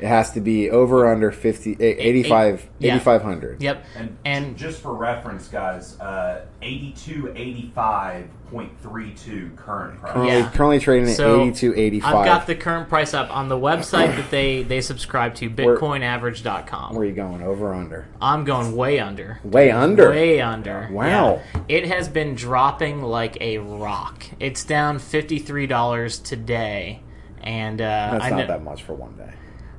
It 0.00 0.06
has 0.06 0.30
to 0.32 0.40
be 0.40 0.70
over 0.70 1.06
under 1.10 1.30
50, 1.30 1.72
eh, 1.80 1.94
85, 1.98 2.68
yeah. 2.78 2.94
8,500. 2.96 3.62
Yep. 3.62 3.84
And, 3.96 4.16
And 4.24 4.56
just 4.56 4.80
for 4.80 4.94
reference, 4.94 5.48
guys, 5.48 5.98
uh, 6.00 6.42
8285.32 6.62 9.56
current 9.56 10.00
price. 10.00 10.12
Currently, 10.12 10.32
Yeah. 10.38 10.50
currently 10.50 10.78
trading 10.80 11.08
at 11.10 11.16
So, 11.16 11.40
82.85. 11.40 12.14
I've 12.14 12.24
got 12.24 12.46
the 12.46 12.54
current 12.54 12.88
price 12.88 13.12
up 13.14 13.34
on 13.34 13.48
the 13.48 13.56
website 13.58 14.14
that 14.16 14.30
they 14.30 14.62
they 14.62 14.80
subscribe 14.80 15.34
to, 15.36 15.48
Where- 15.48 15.76
bitcoinaverage.com. 15.76 16.94
Where 16.94 17.02
are 17.02 17.04
you 17.04 17.12
going? 17.12 17.42
Over 17.42 17.68
or 17.68 17.74
under? 17.74 18.06
I'm 18.20 18.44
going 18.44 18.74
way 18.76 18.98
under. 19.00 19.38
Way 19.44 19.70
under. 19.70 20.10
Way 20.10 20.40
under. 20.40 20.88
Wow. 20.90 21.40
Yeah. 21.54 21.60
It 21.68 21.86
has 21.86 22.08
been 22.08 22.34
dropping 22.34 23.02
like 23.02 23.36
a 23.40 23.58
rock. 23.58 24.24
It's 24.40 24.64
down 24.64 24.98
$53 24.98 26.18
today. 26.22 27.00
And 27.42 27.80
uh, 27.80 27.84
That's 28.12 28.24
I 28.24 28.30
not 28.30 28.38
know, 28.38 28.46
that 28.46 28.62
much 28.64 28.82
for 28.84 28.94
one 28.94 29.12
day. 29.16 29.30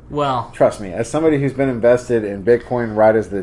Well, 0.09 0.51
Trust 0.53 0.81
me, 0.81 0.91
as 0.93 1.09
somebody 1.09 1.39
who's 1.39 1.53
been 1.53 1.69
invested 1.69 2.23
in 2.23 2.43
Bitcoin 2.43 2.95
right 2.95 3.15
as 3.15 3.29
the 3.29 3.39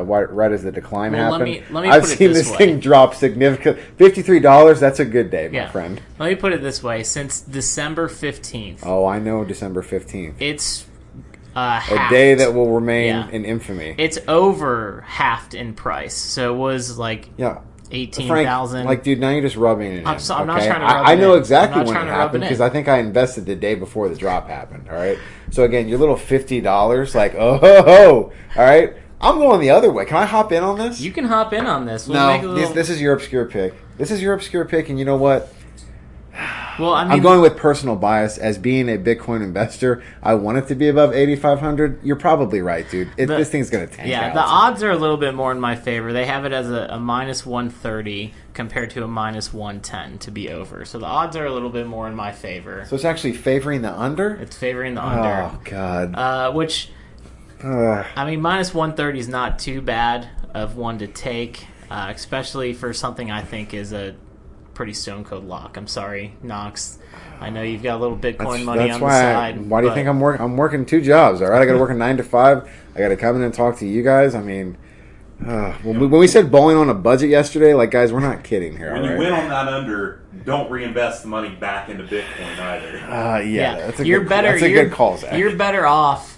uh, 0.00 0.02
right, 0.04 0.52
as 0.52 0.62
the 0.62 0.70
decline 0.72 1.12
Well, 1.12 1.30
let 1.32 1.40
happened, 1.40 1.50
me- 1.50 1.74
let 1.74 1.82
me 1.84 1.88
I've 1.88 2.04
seen 2.06 2.32
this 2.32 2.48
this 2.48 2.56
thing 2.56 2.80
drop 2.80 3.14
significant. 3.14 3.78
Fifty 3.96 4.20
three 4.22 4.40
dollars. 4.40 4.78
That's 4.80 5.00
a 5.00 5.04
good 5.06 5.30
day, 5.30 5.48
my 5.48 5.54
yeah. 5.54 5.70
friend. 5.70 6.02
Let 6.18 6.28
me 6.28 6.34
put 6.34 6.52
it 6.52 6.60
this 6.60 6.82
way: 6.82 7.02
since 7.02 7.40
December 7.40 8.08
15th, 8.08 8.80
Oh, 8.84 9.06
I 9.06 9.18
know. 9.18 9.44
December 9.44 9.80
fifteenth, 9.82 10.34
it's 10.40 10.86
uh, 11.56 11.80
a 11.90 12.08
day 12.10 12.34
that 12.34 12.54
will 12.54 12.70
remain 12.72 13.06
Yeah. 13.08 13.28
in 13.30 13.44
infamy. 13.44 13.94
it's 13.98 14.18
over 14.28 15.02
halved 15.06 15.54
in 15.54 15.72
price. 15.74 16.14
So 16.14 16.54
it 16.54 16.58
was 16.58 16.98
like 16.98 17.28
yeah. 17.36 17.60
Eighteen 17.92 18.28
thousand. 18.28 18.86
like, 18.86 19.02
dude, 19.02 19.20
now 19.20 19.30
you're 19.30 19.42
just 19.42 19.56
rubbing 19.56 19.92
it 19.92 19.98
in. 19.98 20.06
I'm 20.06 20.18
so- 20.18 20.34
I'm 20.34 20.46
not 20.46 20.62
trying 20.62 20.80
to 20.80 20.86
rub 20.86 21.06
I, 21.06 21.12
I 21.12 21.14
know 21.14 21.34
exactly 21.34 21.82
I'm 21.82 21.86
when 21.86 21.96
it 21.96 22.10
happened 22.10 22.42
because. 22.42 22.60
I 22.60 22.70
think 22.70 22.88
I 22.88 22.98
invested 22.98 23.46
the 23.46 23.54
day 23.54 23.74
before 23.74 24.08
the 24.08 24.16
drop 24.16 24.48
happened. 24.48 24.88
All 24.88 24.96
right. 24.96 25.18
So 25.50 25.64
again, 25.64 25.88
your 25.88 25.98
little 25.98 26.16
fifty 26.16 26.60
dollars, 26.60 27.14
like, 27.14 27.34
oh, 27.34 27.58
ho, 27.58 27.82
ho, 27.82 28.32
all 28.56 28.64
right. 28.64 28.94
I'm 29.20 29.38
going 29.38 29.60
the 29.60 29.70
other 29.70 29.92
way. 29.92 30.04
Can 30.04 30.16
I 30.16 30.24
hop 30.24 30.50
in 30.50 30.64
on 30.64 30.78
this? 30.78 31.00
you 31.00 31.12
can 31.12 31.24
hop 31.26 31.52
in 31.52 31.64
on 31.64 31.86
this. 31.86 32.08
We'll 32.08 32.26
make 32.26 32.42
a 32.42 32.44
no, 32.44 32.52
little, 32.54 32.68
this, 32.68 32.88
this 32.88 32.90
is 32.90 33.00
your 33.00 33.14
obscure 33.14 33.46
pick. 33.46 33.74
This 33.96 34.10
is 34.10 34.20
your 34.20 34.34
obscure 34.34 34.64
pick, 34.64 34.88
and 34.88 34.98
you 34.98 35.04
know 35.04 35.16
what? 35.16 35.52
Well, 36.78 36.94
I 36.94 37.04
mean, 37.04 37.12
I'm 37.12 37.20
going 37.20 37.40
with 37.40 37.56
personal 37.56 37.96
bias. 37.96 38.38
As 38.38 38.58
being 38.58 38.88
a 38.88 38.96
Bitcoin 38.98 39.42
investor, 39.42 40.02
I 40.22 40.34
want 40.34 40.58
it 40.58 40.68
to 40.68 40.74
be 40.74 40.88
above 40.88 41.12
8,500. 41.14 42.00
You're 42.02 42.16
probably 42.16 42.60
right, 42.62 42.88
dude. 42.90 43.10
It, 43.16 43.26
The- 43.26 43.36
this 43.36 43.50
thing's 43.50 43.70
going 43.70 43.88
to 43.88 43.94
tank 43.94 44.08
Yeah, 44.08 44.28
out. 44.28 44.34
the 44.34 44.40
odds 44.40 44.82
are 44.82 44.90
a 44.90 44.96
little 44.96 45.16
bit 45.16 45.34
more 45.34 45.52
in 45.52 45.60
my 45.60 45.76
favor. 45.76 46.12
They 46.12 46.26
have 46.26 46.44
it 46.44 46.52
as 46.52 46.70
a, 46.70 46.86
a 46.90 46.98
minus 46.98 47.44
130 47.44 48.34
compared 48.54 48.90
to 48.90 49.04
a 49.04 49.08
minus 49.08 49.52
110 49.52 50.18
to 50.18 50.30
be 50.30 50.50
over. 50.50 50.84
So 50.84 50.98
the 50.98 51.06
odds 51.06 51.36
are 51.36 51.46
a 51.46 51.52
little 51.52 51.70
bit 51.70 51.86
more 51.86 52.06
in 52.08 52.14
my 52.14 52.32
favor. 52.32 52.84
so 52.86 52.94
it's 52.96 53.04
actually 53.04 53.32
favoring 53.32 53.82
the 53.82 53.92
under. 53.92 54.34
It's 54.34 54.56
favoring 54.56 54.94
the 54.94 55.04
under. 55.04 55.50
Oh 55.56 55.60
God! 55.64 56.14
Uh, 56.14 56.52
which 56.52 56.90
Uh, 57.62 58.04
I 58.16 58.24
mean, 58.26 58.40
minus 58.40 58.74
130 58.74 59.18
is 59.20 59.28
not 59.28 59.58
too 59.58 59.80
bad 59.80 60.28
of 60.52 60.76
one 60.76 60.98
to 60.98 61.06
take, 61.06 61.64
uh, 61.90 62.12
especially 62.14 62.72
for 62.72 62.92
something 62.92 63.30
I 63.30 63.42
think 63.42 63.72
is 63.72 63.92
a 63.92 64.14
pretty 64.74 64.92
stone 64.92 65.24
cold 65.24 65.44
lock. 65.44 65.76
I'm 65.76 65.86
sorry, 65.86 66.34
Knox. 66.42 66.98
I 67.40 67.50
know 67.50 67.62
you've 67.62 67.82
got 67.82 67.96
a 67.96 68.00
little 68.00 68.16
Bitcoin 68.16 68.54
that's, 68.54 68.64
money 68.64 68.78
that's 68.86 68.94
on 68.94 69.00
the 69.00 69.06
why. 69.06 69.18
I, 69.18 69.52
side. 69.52 69.68
why 69.68 69.80
do 69.80 69.88
you 69.88 69.94
think 69.94 70.08
I'm 70.08 70.20
working? 70.20 70.44
I'm 70.44 70.56
working 70.56 70.86
two 70.86 71.00
jobs. 71.00 71.42
All 71.42 71.50
right, 71.50 71.60
I 71.60 71.66
got 71.66 71.72
to 71.72 71.78
work 71.78 71.90
a 71.90 71.94
nine 71.94 72.16
to 72.18 72.22
five. 72.22 72.70
I 72.94 72.98
got 72.98 73.08
to 73.08 73.16
come 73.16 73.36
in 73.36 73.42
and 73.42 73.52
talk 73.52 73.78
to 73.78 73.86
you 73.86 74.02
guys. 74.02 74.34
I 74.34 74.42
mean, 74.42 74.76
uh, 75.46 75.72
when, 75.82 75.98
we, 75.98 76.06
when 76.06 76.20
we 76.20 76.26
said 76.28 76.52
bowling 76.52 76.76
on 76.76 76.88
a 76.88 76.94
budget 76.94 77.30
yesterday, 77.30 77.74
like 77.74 77.90
guys, 77.90 78.12
we're 78.12 78.20
not 78.20 78.44
kidding 78.44 78.76
here. 78.76 78.92
When 78.92 79.02
all 79.02 79.06
you 79.06 79.10
right? 79.12 79.18
win 79.18 79.32
on 79.32 79.48
that 79.48 79.68
under, 79.68 80.22
don't 80.44 80.70
reinvest 80.70 81.22
the 81.22 81.28
money 81.28 81.50
back 81.50 81.88
into 81.88 82.04
Bitcoin 82.04 82.58
either. 82.58 82.98
Uh, 82.98 83.40
yeah, 83.40 83.76
that's 83.76 84.00
a 84.00 84.06
you're 84.06 84.20
good, 84.20 84.28
better. 84.28 84.50
That's 84.52 84.62
a 84.62 84.70
you're, 84.70 84.84
good 84.84 84.92
call, 84.92 85.18
Zach. 85.18 85.36
You're 85.36 85.56
better 85.56 85.86
off 85.86 86.31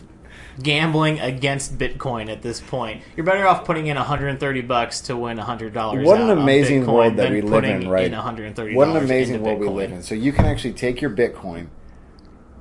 gambling 0.62 1.20
against 1.20 1.78
Bitcoin 1.78 2.30
at 2.30 2.42
this 2.42 2.61
point. 2.61 3.02
You're 3.16 3.26
better 3.26 3.46
off 3.46 3.64
putting 3.64 3.87
in 3.87 3.96
130 3.96 4.61
bucks 4.62 5.00
to 5.02 5.16
win 5.16 5.37
100 5.37 5.73
dollars. 5.73 6.06
What 6.06 6.20
an 6.20 6.30
amazing 6.30 6.87
world 6.87 7.16
that 7.16 7.30
we 7.30 7.40
live 7.40 7.64
in, 7.64 7.88
right? 7.88 8.06
In 8.06 8.12
130. 8.12 8.75
What 8.75 8.88
an 8.88 8.96
amazing 8.96 9.42
world 9.42 9.61
we 9.61 9.68
live 9.68 9.92
in. 9.92 10.02
So 10.02 10.14
you 10.14 10.32
can 10.32 10.44
actually 10.44 10.73
take 10.75 11.00
your 11.00 11.11
Bitcoin, 11.11 11.68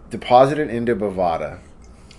deposit 0.09 0.59
it 0.59 0.69
into 0.69 0.95
Bovada, 0.95 1.59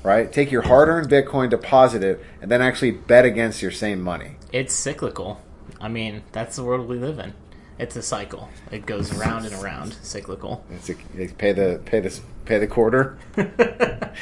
right? 0.02 0.32
Take 0.32 0.50
your 0.50 0.62
hard-earned 0.62 1.08
Bitcoin, 1.08 1.50
deposit 1.50 2.02
it, 2.02 2.24
and 2.40 2.50
then 2.50 2.62
actually 2.62 2.92
bet 2.92 3.24
against 3.24 3.62
your 3.62 3.70
same 3.70 4.00
money. 4.00 4.36
It's 4.52 4.74
cyclical. 4.74 5.40
I 5.80 5.88
mean, 5.88 6.22
that's 6.32 6.56
the 6.56 6.64
world 6.64 6.88
we 6.88 6.98
live 6.98 7.18
in. 7.18 7.34
It's 7.76 7.96
a 7.96 8.02
cycle. 8.02 8.48
It 8.70 8.86
goes 8.86 9.12
around 9.18 9.46
and 9.46 9.54
around. 9.62 9.94
Cyclical. 10.02 10.64
It's 10.70 10.88
a, 10.90 10.94
pay 10.94 11.52
the 11.52 11.80
pay 11.84 11.98
the 11.98 12.20
pay 12.44 12.58
the 12.58 12.68
quarter. 12.68 13.18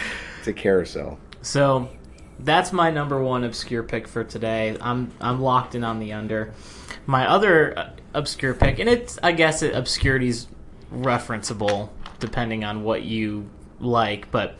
It's 0.42 0.48
a 0.48 0.52
carousel. 0.52 1.20
So 1.42 1.88
that's 2.38 2.72
my 2.72 2.90
number 2.90 3.22
one 3.22 3.44
obscure 3.44 3.82
pick 3.82 4.08
for 4.08 4.24
today. 4.24 4.76
I'm 4.80 5.12
I'm 5.20 5.40
locked 5.40 5.74
in 5.74 5.84
on 5.84 5.98
the 5.98 6.12
under. 6.12 6.52
My 7.06 7.28
other 7.28 7.78
uh, 7.78 7.90
obscure 8.14 8.54
pick, 8.54 8.78
and 8.78 8.88
it's 8.88 9.18
I 9.22 9.32
guess 9.32 9.62
it, 9.62 9.74
obscurity's 9.74 10.46
referenceable 10.92 11.90
depending 12.18 12.64
on 12.64 12.84
what 12.84 13.02
you 13.02 13.48
like, 13.80 14.30
but 14.30 14.56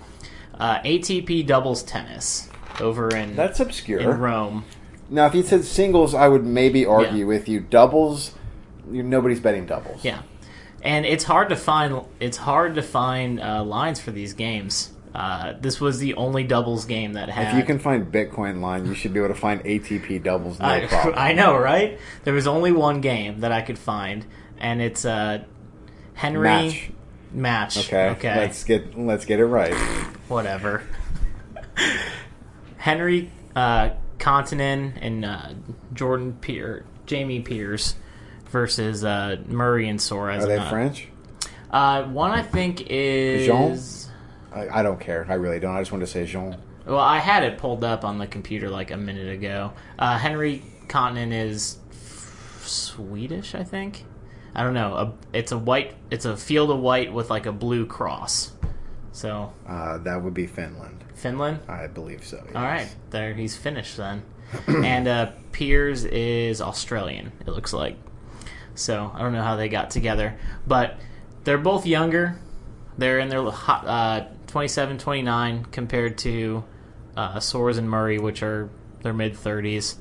uh, 0.59 0.81
ATP 0.81 1.47
doubles 1.47 1.83
tennis 1.83 2.49
over 2.81 3.15
in 3.15 3.37
That's 3.37 3.61
in 3.61 3.67
obscure. 3.67 4.13
Rome. 4.17 4.65
Now, 5.09 5.27
if 5.27 5.35
you 5.35 5.43
said 5.43 5.65
singles, 5.65 6.15
I 6.15 6.27
would 6.27 6.45
maybe 6.45 6.87
argue 6.87 7.19
Yeah. 7.21 7.25
with 7.27 7.49
you. 7.49 7.61
Doubles, 7.61 8.35
you, 8.91 9.03
nobody's 9.03 9.41
betting 9.41 9.67
doubles. 9.67 10.03
Yeah, 10.05 10.23
and 10.83 11.05
it's 11.05 11.25
hard 11.25 11.51
to 11.51 11.57
find 11.57 12.05
it's 12.19 12.39
hard 12.39 12.75
to 12.77 12.83
find 12.83 13.41
uh, 13.41 13.63
lines 13.63 14.01
for 14.01 14.11
these 14.11 14.33
games. 14.33 14.91
Uh, 15.15 15.53
this 15.61 15.79
was 15.81 15.99
the 15.99 16.15
only 16.15 16.43
doubles 16.45 16.87
game 16.87 17.13
that 17.15 17.29
had. 17.29 17.49
If 17.49 17.55
you 17.59 17.65
can 17.65 17.79
find 17.79 18.11
Bitcoin 18.11 18.61
line, 18.61 18.87
you 18.87 18.95
should 18.95 19.13
be 19.13 19.19
able 19.21 19.29
to 19.29 19.35
find 19.41 19.63
ATP 19.63 20.23
doubles. 20.23 20.59
No 20.59 20.65
I, 20.67 20.87
problem. 20.89 21.15
I 21.19 21.33
know, 21.35 21.57
right? 21.57 21.99
There 22.25 22.33
was 22.35 22.47
only 22.47 22.73
one 22.73 23.01
game 23.03 23.41
that 23.41 23.53
I 23.53 23.61
could 23.61 23.79
find, 23.79 24.25
and 24.59 24.81
it's 24.81 25.05
uh, 25.05 25.45
Henry 26.15 26.41
Match. 26.49 26.91
match. 27.33 27.79
Okay. 27.79 28.09
okay, 28.11 28.37
Let's 28.37 28.65
get 28.65 28.99
let's 28.99 29.25
get 29.27 29.39
it 29.41 29.47
right. 29.47 29.75
whatever. 30.29 30.83
Henry 32.79 33.31
uh, 33.55 33.91
Kontinen 34.19 34.95
and 35.01 35.25
uh, 35.25 35.49
Jordan 35.93 36.33
Pier, 36.41 36.85
Jamie 37.07 37.41
Pierce 37.41 37.95
versus 38.51 39.05
uh, 39.05 39.37
Murray 39.47 39.89
and 39.89 39.99
Soares. 39.99 40.43
Are 40.43 40.47
they 40.47 40.57
Uh, 40.59 40.71
French? 40.71 41.09
Uh, 41.71 42.05
one 42.05 42.31
I 42.33 42.43
think 42.43 42.83
is. 42.89 43.47
Jean? 43.47 43.79
I, 44.55 44.81
I 44.81 44.83
don't 44.83 45.01
care. 45.01 45.27
I 45.29 45.35
really 45.35 45.61
don't. 45.61 45.75
I 45.77 45.81
just 45.81 45.93
want 45.93 46.03
to 46.03 46.07
say 46.07 46.25
Jean. 46.27 46.57
Well, 46.87 46.99
I 46.99 47.19
had 47.19 47.45
it 47.45 47.59
pulled 47.59 47.85
up 47.85 48.05
on 48.05 48.19
the 48.19 48.27
computer 48.27 48.69
like 48.69 48.91
a 48.91 48.97
minute 48.97 49.29
ago. 49.33 49.73
Uh, 49.99 50.19
Henry 50.19 50.63
Continent 50.89 51.33
is 51.33 51.79
f- 51.91 52.65
Swedish, 52.67 53.55
I 53.55 53.63
think. 53.65 54.05
I 54.55 54.63
don't 54.65 54.75
know. 54.75 54.95
A, 55.33 55.37
it's 55.37 55.53
a 55.53 55.59
white. 55.59 55.95
It's 56.11 56.25
a 56.25 56.37
field 56.37 56.71
of 56.71 56.81
white 56.81 57.13
with 57.13 57.31
like 57.31 57.47
a 57.47 57.53
blue 57.53 57.87
cross. 57.87 58.53
So 59.13 59.53
Uh, 59.67 59.99
that 59.99 60.23
would 60.23 60.35
be 60.35 60.47
Finland. 60.47 61.05
Finland. 61.15 61.61
I 61.69 61.87
believe 61.87 62.25
so. 62.25 62.43
yes. 62.47 62.57
All 62.57 62.63
right, 62.63 62.95
there 63.11 63.35
he's 63.35 63.57
finished 63.57 63.97
then. 63.97 64.23
and 64.67 65.07
uh, 65.09 65.31
Peers 65.53 66.05
is 66.05 66.61
Australian. 66.61 67.33
It 67.41 67.49
looks 67.49 67.73
like. 67.73 67.97
So 68.75 69.11
I 69.15 69.21
don't 69.21 69.33
know 69.33 69.43
how 69.43 69.57
they 69.57 69.69
got 69.69 69.91
together, 69.91 70.37
but 70.67 70.99
they're 71.45 71.59
both 71.59 71.87
younger. 71.87 72.39
They're 72.99 73.19
in 73.19 73.29
their 73.29 73.43
hot, 73.51 73.87
uh, 73.87 74.27
27, 74.53 74.99
29 74.99 75.65
compared 75.73 76.19
to 76.19 76.63
uh, 77.17 77.37
Soares 77.37 77.79
and 77.79 77.89
Murray, 77.89 78.19
which 78.19 78.43
are 78.43 78.69
their 79.01 79.15
mid 79.15 79.33
30s. 79.33 79.97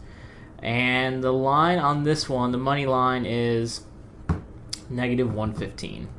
And 0.60 1.24
the 1.24 1.32
line 1.32 1.80
on 1.80 2.04
this 2.04 2.28
one, 2.28 2.52
the 2.52 2.58
money 2.58 2.86
line 2.86 3.26
is 3.26 3.86
negative 4.90 5.34
115. 5.34 6.10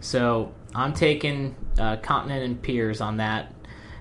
So 0.00 0.54
I'm 0.74 0.94
taking 0.94 1.54
uh, 1.78 1.96
Continent 1.96 2.42
and 2.44 2.62
Peers 2.62 3.02
on 3.02 3.18
that. 3.18 3.54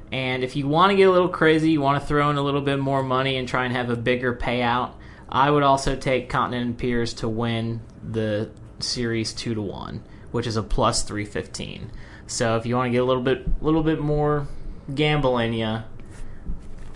And 0.09 0.45
if 0.45 0.55
you 0.55 0.69
want 0.69 0.91
to 0.91 0.95
get 0.95 1.09
a 1.09 1.11
little 1.11 1.27
crazy, 1.27 1.71
you 1.71 1.81
want 1.81 2.01
to 2.01 2.07
throw 2.07 2.29
in 2.29 2.37
a 2.37 2.41
little 2.41 2.61
bit 2.61 2.79
more 2.79 3.03
money 3.03 3.35
and 3.35 3.45
try 3.45 3.65
and 3.65 3.75
have 3.75 3.89
a 3.89 3.97
bigger 3.97 4.33
payout, 4.33 4.93
I 5.27 5.51
would 5.51 5.63
also 5.63 5.97
take 5.97 6.29
Continent 6.29 6.65
and 6.65 6.77
Peers 6.77 7.13
to 7.15 7.27
win 7.27 7.81
the 8.01 8.51
series 8.79 9.33
two 9.33 9.53
to 9.53 9.61
one, 9.61 10.05
which 10.31 10.47
is 10.47 10.55
a 10.55 10.63
plus 10.63 11.03
three 11.03 11.25
fifteen. 11.25 11.91
So 12.31 12.55
if 12.55 12.65
you 12.65 12.77
want 12.77 12.87
to 12.87 12.91
get 12.91 13.01
a 13.01 13.05
little 13.05 13.21
bit, 13.21 13.61
little 13.61 13.83
bit 13.83 13.99
more 13.99 14.47
gamble 14.95 15.37
in 15.37 15.51
you, 15.51 15.79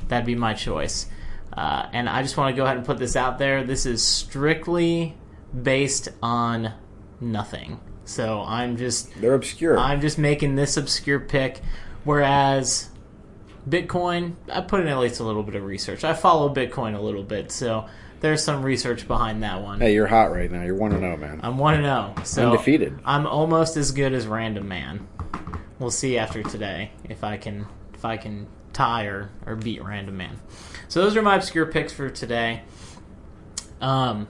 that'd 0.07 0.25
be 0.25 0.33
my 0.33 0.53
choice. 0.53 1.07
Uh, 1.51 1.89
and 1.91 2.07
I 2.07 2.21
just 2.21 2.37
want 2.37 2.55
to 2.55 2.57
go 2.57 2.63
ahead 2.63 2.77
and 2.77 2.85
put 2.85 2.99
this 2.99 3.17
out 3.17 3.37
there. 3.37 3.61
This 3.61 3.85
is 3.85 4.01
strictly 4.01 5.13
based 5.61 6.07
on 6.23 6.73
nothing. 7.19 7.81
So 8.05 8.43
I'm 8.47 8.77
just 8.77 9.13
They're 9.19 9.33
obscure. 9.33 9.77
I'm 9.77 9.99
just 9.99 10.17
making 10.17 10.55
this 10.55 10.77
obscure 10.77 11.19
pick. 11.19 11.59
Whereas 12.05 12.89
Bitcoin, 13.67 14.35
I 14.51 14.61
put 14.61 14.81
in 14.81 14.87
at 14.87 14.97
least 14.99 15.19
a 15.19 15.23
little 15.23 15.43
bit 15.43 15.55
of 15.55 15.63
research. 15.63 16.03
I 16.03 16.13
follow 16.13 16.53
Bitcoin 16.53 16.95
a 16.95 17.01
little 17.01 17.23
bit, 17.23 17.51
so 17.51 17.87
there's 18.19 18.43
some 18.43 18.63
research 18.63 19.07
behind 19.07 19.43
that 19.43 19.61
one. 19.61 19.79
hey, 19.79 19.93
you're 19.93 20.07
hot 20.07 20.31
right 20.31 20.51
now. 20.51 20.63
You're 20.63 20.75
one 20.75 20.91
to 20.91 20.99
zero, 20.99 21.17
man. 21.17 21.39
I'm 21.43 21.57
one 21.57 21.77
to 21.77 21.83
zero, 21.83 22.15
so 22.23 22.51
Undefeated. 22.51 22.99
I'm 23.03 23.25
almost 23.25 23.77
as 23.77 23.91
good 23.91 24.13
as 24.13 24.27
Random 24.27 24.67
Man. 24.67 25.07
We'll 25.79 25.91
see 25.91 26.17
after 26.17 26.43
today 26.43 26.91
if 27.09 27.23
I 27.23 27.37
can 27.37 27.67
if 27.93 28.05
I 28.05 28.17
can 28.17 28.47
tie 28.71 29.05
or, 29.05 29.29
or 29.45 29.55
beat 29.55 29.83
Random 29.83 30.15
Man. 30.15 30.39
So 30.87 31.01
those 31.01 31.17
are 31.17 31.21
my 31.21 31.35
obscure 31.35 31.65
picks 31.65 31.91
for 31.91 32.09
today. 32.09 32.63
Um, 33.81 34.27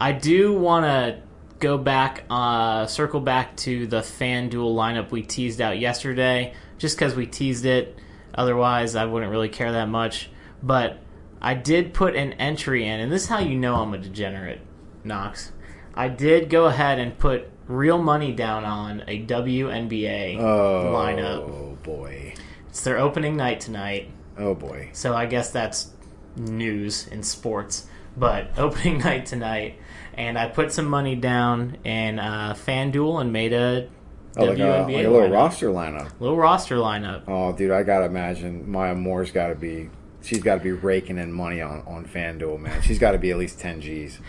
I 0.00 0.12
do 0.12 0.52
want 0.52 0.86
to 0.86 1.22
go 1.58 1.76
back, 1.78 2.24
uh, 2.30 2.86
circle 2.86 3.20
back 3.20 3.56
to 3.58 3.86
the 3.86 4.00
FanDuel 4.00 4.74
lineup 4.74 5.10
we 5.10 5.22
teased 5.22 5.60
out 5.60 5.78
yesterday, 5.78 6.54
just 6.78 6.96
because 6.96 7.14
we 7.14 7.26
teased 7.26 7.66
it. 7.66 7.98
Otherwise, 8.34 8.94
I 8.96 9.04
wouldn't 9.04 9.30
really 9.30 9.48
care 9.48 9.72
that 9.72 9.88
much. 9.88 10.30
But 10.62 10.98
I 11.40 11.54
did 11.54 11.94
put 11.94 12.16
an 12.16 12.34
entry 12.34 12.86
in, 12.86 13.00
and 13.00 13.10
this 13.10 13.24
is 13.24 13.28
how 13.28 13.38
you 13.38 13.56
know 13.56 13.76
I'm 13.76 13.94
a 13.94 13.98
degenerate, 13.98 14.60
Knox. 15.04 15.52
I 15.94 16.08
did 16.08 16.50
go 16.50 16.66
ahead 16.66 16.98
and 16.98 17.18
put 17.18 17.50
real 17.66 17.98
money 17.98 18.32
down 18.32 18.64
on 18.64 19.02
a 19.06 19.24
WNBA 19.24 20.38
Oh 20.38 20.92
lineup. 20.94 21.48
Oh 21.48 21.78
boy. 21.82 22.34
It's 22.68 22.82
their 22.82 22.98
opening 22.98 23.36
night 23.36 23.60
tonight. 23.60 24.10
Oh 24.38 24.54
boy. 24.54 24.90
So 24.92 25.14
I 25.14 25.26
guess 25.26 25.50
that's 25.50 25.90
news 26.36 27.06
in 27.08 27.22
sports. 27.22 27.86
But 28.16 28.50
opening 28.58 28.98
night 28.98 29.26
tonight, 29.26 29.78
and 30.14 30.38
I 30.38 30.48
put 30.48 30.72
some 30.72 30.86
money 30.86 31.14
down 31.14 31.78
in 31.84 32.18
uh, 32.18 32.54
FanDuel 32.54 33.20
and 33.20 33.32
made 33.32 33.52
a 33.52 33.88
Oh, 34.36 34.44
like 34.44 34.58
a, 34.58 34.82
like 34.82 35.06
a 35.06 35.10
little 35.10 35.28
lineup. 35.28 35.32
roster 35.32 35.68
lineup. 35.68 36.20
little 36.20 36.36
roster 36.36 36.76
lineup. 36.76 37.22
Oh, 37.26 37.52
dude, 37.52 37.70
I 37.72 37.82
gotta 37.82 38.06
imagine 38.06 38.70
Maya 38.70 38.94
Moore's 38.94 39.30
got 39.32 39.48
to 39.48 39.54
be. 39.54 39.90
She's 40.22 40.42
got 40.42 40.56
to 40.56 40.60
be 40.60 40.72
raking 40.72 41.18
in 41.18 41.32
money 41.32 41.60
on 41.60 41.82
on 41.86 42.04
FanDuel, 42.06 42.60
man. 42.60 42.82
She's 42.82 42.98
got 42.98 43.12
to 43.12 43.18
be 43.18 43.30
at 43.30 43.38
least 43.38 43.58
ten 43.58 43.80
G's. 43.80 44.20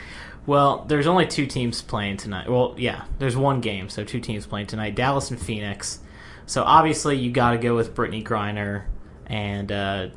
Well, 0.45 0.85
there's 0.87 1.05
only 1.05 1.27
two 1.27 1.45
teams 1.45 1.81
playing 1.83 2.17
tonight. 2.17 2.49
Well, 2.49 2.73
yeah, 2.77 3.05
there's 3.19 3.37
one 3.37 3.61
game, 3.61 3.89
so 3.89 4.03
two 4.03 4.19
teams 4.19 4.47
playing 4.47 4.67
tonight: 4.67 4.95
Dallas 4.95 5.29
and 5.29 5.39
Phoenix. 5.39 5.99
So 6.47 6.63
obviously, 6.63 7.17
you 7.17 7.31
got 7.31 7.51
to 7.51 7.57
go 7.57 7.75
with 7.75 7.93
Brittney 7.93 8.23
Griner 8.23 8.85
and 9.27 9.71
uh, 9.71 10.07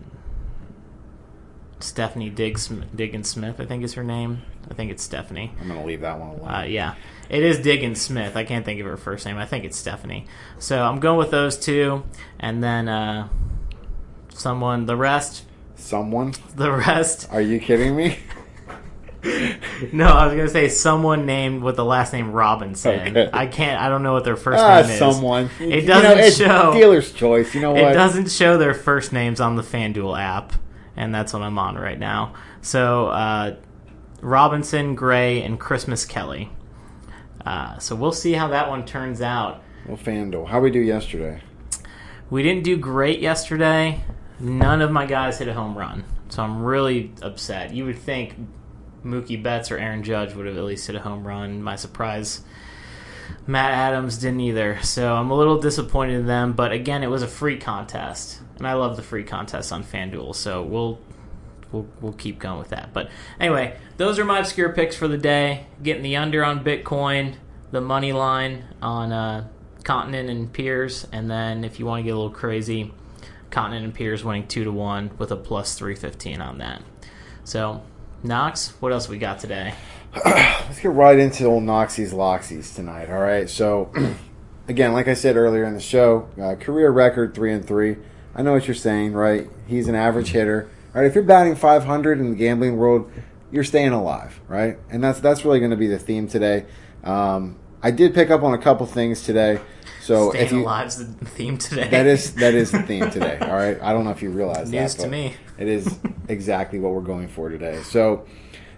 Stephanie 1.81 2.31
Diggs 2.31 2.69
Diggins 2.95 3.29
Smith. 3.29 3.61
I 3.61 3.67
think 3.67 3.85
is 3.85 3.95
her 3.95 4.05
name. 4.05 4.43
I 4.71 4.75
think 4.75 4.91
it's 4.91 5.03
Stephanie. 5.03 5.53
I'm 5.61 5.69
gonna 5.69 5.85
leave 5.85 6.01
that 6.01 6.19
one 6.19 6.29
alone. 6.31 6.49
Uh, 6.49 6.63
yeah, 6.63 6.95
it 7.29 7.43
is 7.43 7.59
Diggins 7.59 8.01
Smith. 8.01 8.37
I 8.37 8.45
can't 8.45 8.65
think 8.65 8.81
of 8.81 8.87
her 8.87 8.97
first 8.97 9.25
name. 9.27 9.37
I 9.39 9.47
think 9.47 9.65
it's 9.65 9.77
Stephanie. 9.77 10.27
So 10.59 10.83
I'm 10.83 11.01
going 11.01 11.19
with 11.19 11.31
those 11.31 11.57
two, 11.59 12.05
and 12.39 12.63
then 12.63 12.89
uh, 12.89 13.29
someone. 14.31 14.87
The 14.87 14.97
rest, 14.97 15.45
Someone? 15.77 16.35
the 16.57 16.71
rest. 16.73 17.29
Are 17.31 17.41
you 17.41 17.59
kidding 17.61 17.97
me? 17.97 18.19
No, 19.91 20.07
I 20.07 20.27
was 20.27 20.35
gonna 20.35 20.49
say 20.49 20.69
someone 20.69 21.25
named 21.25 21.63
with 21.63 21.77
the 21.77 21.85
last 21.85 22.13
name 22.13 22.31
Robinson. 22.31 23.01
Okay. 23.17 23.31
I 23.33 23.47
can't. 23.47 23.81
I 23.81 23.89
don't 23.89 24.03
know 24.03 24.13
what 24.13 24.25
their 24.25 24.37
first 24.37 24.63
Ah, 24.63 24.83
name 24.83 24.91
is. 24.91 24.99
someone. 24.99 25.49
It 25.59 25.87
doesn't 25.87 26.19
know, 26.19 26.23
it's 26.25 26.37
show. 26.37 26.73
Dealer's 26.75 27.11
choice. 27.11 27.55
You 27.55 27.63
know 27.63 27.73
what? 27.73 27.85
It 27.85 27.95
doesn't 27.95 28.31
show 28.31 28.59
their 28.59 28.75
first 28.75 29.15
names 29.15 29.41
on 29.41 29.57
the 29.57 29.63
FanDuel 29.63 30.21
app, 30.21 30.53
and 30.95 31.15
that's 31.15 31.33
what 31.33 31.41
I'm 31.41 31.59
on 31.59 31.77
right 31.77 31.99
now. 31.99 32.35
So 32.61 33.07
uh, 33.07 33.57
Robinson, 34.21 34.95
Gray, 34.95 35.43
and 35.43 35.59
Christmas 35.59 36.05
Kelly. 36.05 36.51
Uh, 37.45 37.79
so 37.79 37.95
we'll 37.95 38.13
see 38.13 38.33
how 38.33 38.49
that 38.49 38.69
one 38.69 38.85
turns 38.87 39.21
out. 39.21 39.63
Well, 39.87 39.97
FanDuel. 39.97 40.49
How 40.49 40.61
we 40.61 40.71
do 40.71 40.81
yesterday? 40.81 41.43
We 42.31 42.43
didn't 42.43 42.65
do 42.65 42.77
great 42.77 43.21
yesterday. 43.21 44.03
None 44.41 44.81
of 44.81 44.91
my 44.91 45.07
guys 45.07 45.39
hit 45.39 45.49
a 45.49 45.55
home 45.55 45.77
run, 45.77 46.05
so 46.29 46.43
I'm 46.43 46.63
really 46.63 47.13
upset. 47.23 47.73
You 47.73 47.85
would 47.85 47.99
think 47.99 48.35
Mookie 49.05 49.41
Betts 49.41 49.71
or 49.71 49.79
Aaron 49.79 50.03
Judge 50.03 50.35
would 50.35 50.47
have 50.47 50.57
at 50.57 50.65
least 50.65 50.87
hit 50.87 50.97
a 50.97 51.01
home 51.01 51.27
run. 51.27 51.63
My 51.63 51.77
surprise, 51.77 52.43
Matt 53.47 53.71
Adams 53.73 54.19
didn't 54.19 54.41
either. 54.41 54.81
So 54.83 55.15
I'm 55.15 55.31
a 55.31 55.37
little 55.37 55.61
disappointed 55.61 56.21
in 56.21 56.27
them. 56.27 56.55
But 56.55 56.73
again, 56.73 57.03
it 57.03 57.11
was 57.11 57.23
a 57.23 57.29
free 57.29 57.59
contest, 57.59 58.41
and 58.57 58.67
I 58.67 58.73
love 58.73 58.97
the 58.97 59.03
free 59.03 59.25
contests 59.25 59.71
on 59.71 59.85
FanDuel. 59.85 60.35
So 60.35 60.63
we'll 60.63 60.99
we'll 61.75 61.87
we'll 62.01 62.13
keep 62.13 62.39
going 62.39 62.59
with 62.59 62.71
that. 62.71 62.93
But 62.93 63.11
anyway, 63.41 63.77
those 63.97 64.19
are 64.19 64.25
my 64.25 64.39
obscure 64.39 64.73
picks 64.73 64.97
for 64.97 65.09
the 65.09 65.19
day. 65.19 65.67
Getting 65.83 66.03
the 66.03 66.17
under 66.17 66.45
on 66.45 66.65
Bitcoin, 66.65 67.35
the 67.73 67.81
money 67.81 68.13
line 68.13 68.65
on 68.81 69.13
uh, 69.13 69.49
Continent 69.83 70.31
and 70.31 70.53
Peers, 70.53 71.07
and 71.13 71.31
then 71.31 71.65
if 71.65 71.79
you 71.79 71.87
want 71.87 72.01
to 72.01 72.05
get 72.05 72.11
a 72.11 72.17
little 72.17 72.31
crazy, 72.31 72.93
Continent 73.51 73.85
and 73.85 73.95
Peers 73.95 74.25
winning 74.25 74.47
two 74.47 74.65
to 74.65 74.73
one 74.73 75.11
with 75.19 75.31
a 75.31 75.37
plus 75.37 75.75
three 75.75 75.97
fifteen 75.97 76.41
on 76.41 76.59
that. 76.59 76.83
So, 77.43 77.83
Knox, 78.23 78.71
what 78.81 78.93
else 78.93 79.09
we 79.09 79.19
got 79.19 79.41
today? 79.41 79.75
Let's 80.25 80.81
get 80.81 80.93
right 80.93 81.19
into 81.19 81.45
old 81.45 81.65
Noxies 81.65 82.13
Loxies 82.13 82.75
tonight. 82.75 83.11
All 83.11 83.19
right. 83.19 83.51
So, 83.51 83.93
again, 84.69 84.93
like 84.93 85.09
I 85.09 85.15
said 85.15 85.37
earlier 85.37 85.65
in 85.65 85.75
the 85.75 85.81
show, 85.81 86.29
uh, 86.41 86.55
career 86.55 86.91
record 86.91 87.35
three 87.35 87.53
and 87.53 87.67
three. 87.67 87.97
I 88.35 88.43
know 88.43 88.53
what 88.53 88.67
you're 88.67 88.75
saying, 88.75 89.13
right? 89.13 89.49
He's 89.67 89.89
an 89.89 89.95
average 89.95 90.29
hitter. 90.31 90.71
Right. 90.95 91.07
If 91.07 91.15
you're 91.15 91.25
batting 91.25 91.57
500 91.57 92.21
in 92.21 92.31
the 92.31 92.37
gambling 92.37 92.77
world, 92.77 93.11
you're 93.51 93.65
staying 93.65 93.93
alive, 93.93 94.41
right? 94.49 94.79
And 94.91 95.03
that's 95.03 95.21
that's 95.21 95.45
really 95.45 95.59
going 95.59 95.73
to 95.73 95.77
be 95.77 95.89
the 95.89 95.99
theme 95.99 96.29
today. 96.29 96.67
Um, 97.03 97.57
I 97.83 97.91
did 97.91 98.15
pick 98.15 98.31
up 98.31 98.43
on 98.43 98.55
a 98.55 98.59
couple 98.59 98.87
things 98.87 99.23
today. 99.25 99.61
So 100.01 100.31
Staying 100.31 100.45
if 100.47 100.53
you 100.53 100.63
alive's 100.63 100.97
the 101.17 101.25
theme 101.25 101.59
today. 101.59 101.89
that 101.89 102.07
is 102.07 102.35
that 102.37 102.55
is 102.55 102.71
the 102.71 102.83
theme 102.83 103.11
today. 103.13 103.39
All 103.41 103.55
right. 103.55 103.81
I 103.83 103.93
don't 103.93 104.05
know 104.05 104.11
if 104.11 104.23
you 104.23 104.31
realize 104.31 104.71
that. 104.71 104.81
news 104.81 104.95
to 104.97 105.09
me. 105.09 105.35
it 105.59 105.69
is 105.69 105.99
exactly 106.29 106.79
what 106.79 106.93
we're 106.93 107.01
going 107.01 107.29
for 107.29 107.49
today. 107.49 107.83
So, 107.83 108.27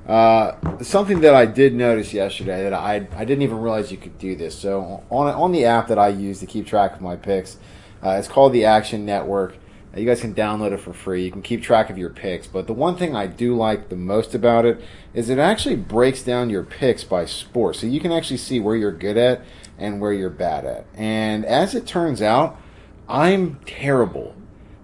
uh, 0.06 0.82
something 0.82 1.20
that 1.20 1.34
I 1.34 1.46
did 1.46 1.74
notice 1.74 2.12
yesterday 2.12 2.62
that 2.64 2.72
I 2.74 3.06
I 3.14 3.24
didn't 3.24 3.42
even 3.42 3.58
realize 3.60 3.92
you 3.92 3.98
could 3.98 4.18
do 4.18 4.36
this. 4.36 4.58
So 4.58 5.04
on 5.10 5.28
on 5.34 5.52
the 5.52 5.64
app 5.66 5.88
that 5.88 5.98
I 5.98 6.08
use 6.08 6.40
to 6.40 6.46
keep 6.46 6.66
track 6.66 6.94
of 6.94 7.00
my 7.00 7.16
picks, 7.16 7.58
uh, 8.02 8.10
it's 8.18 8.28
called 8.28 8.52
the 8.52 8.64
Action 8.64 9.04
Network. 9.04 9.56
You 9.96 10.06
guys 10.06 10.20
can 10.20 10.34
download 10.34 10.72
it 10.72 10.80
for 10.80 10.92
free. 10.92 11.24
You 11.24 11.30
can 11.30 11.42
keep 11.42 11.62
track 11.62 11.90
of 11.90 11.98
your 11.98 12.10
picks. 12.10 12.46
But 12.46 12.66
the 12.66 12.72
one 12.72 12.96
thing 12.96 13.16
I 13.16 13.26
do 13.26 13.56
like 13.56 13.88
the 13.88 13.96
most 13.96 14.34
about 14.34 14.64
it 14.64 14.80
is 15.14 15.30
it 15.30 15.38
actually 15.38 15.76
breaks 15.76 16.22
down 16.22 16.50
your 16.50 16.62
picks 16.62 17.04
by 17.04 17.24
sport. 17.24 17.76
So 17.76 17.86
you 17.86 18.00
can 18.00 18.12
actually 18.12 18.36
see 18.36 18.60
where 18.60 18.76
you're 18.76 18.92
good 18.92 19.16
at 19.16 19.42
and 19.78 20.00
where 20.00 20.12
you're 20.12 20.30
bad 20.30 20.64
at. 20.64 20.86
And 20.94 21.44
as 21.44 21.74
it 21.74 21.86
turns 21.86 22.20
out, 22.20 22.60
I'm 23.08 23.60
terrible 23.66 24.34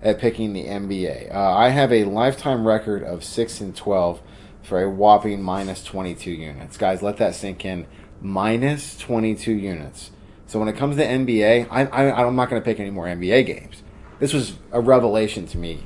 at 0.00 0.18
picking 0.18 0.52
the 0.52 0.64
NBA. 0.64 1.34
Uh, 1.34 1.38
I 1.38 1.68
have 1.68 1.92
a 1.92 2.04
lifetime 2.04 2.66
record 2.66 3.02
of 3.02 3.24
6 3.24 3.60
and 3.60 3.76
12 3.76 4.20
for 4.62 4.82
a 4.82 4.90
whopping 4.90 5.42
minus 5.42 5.84
22 5.84 6.30
units. 6.30 6.76
Guys, 6.76 7.02
let 7.02 7.16
that 7.18 7.34
sink 7.34 7.64
in. 7.64 7.86
Minus 8.20 8.96
22 8.98 9.52
units. 9.52 10.10
So 10.46 10.58
when 10.58 10.68
it 10.68 10.76
comes 10.76 10.96
to 10.96 11.04
NBA, 11.04 11.68
I, 11.70 11.86
I, 11.86 12.26
I'm 12.26 12.36
not 12.36 12.50
going 12.50 12.60
to 12.60 12.64
pick 12.64 12.78
any 12.78 12.90
more 12.90 13.06
NBA 13.06 13.46
games. 13.46 13.81
This 14.22 14.32
was 14.32 14.56
a 14.70 14.80
revelation 14.80 15.48
to 15.48 15.58
me. 15.58 15.80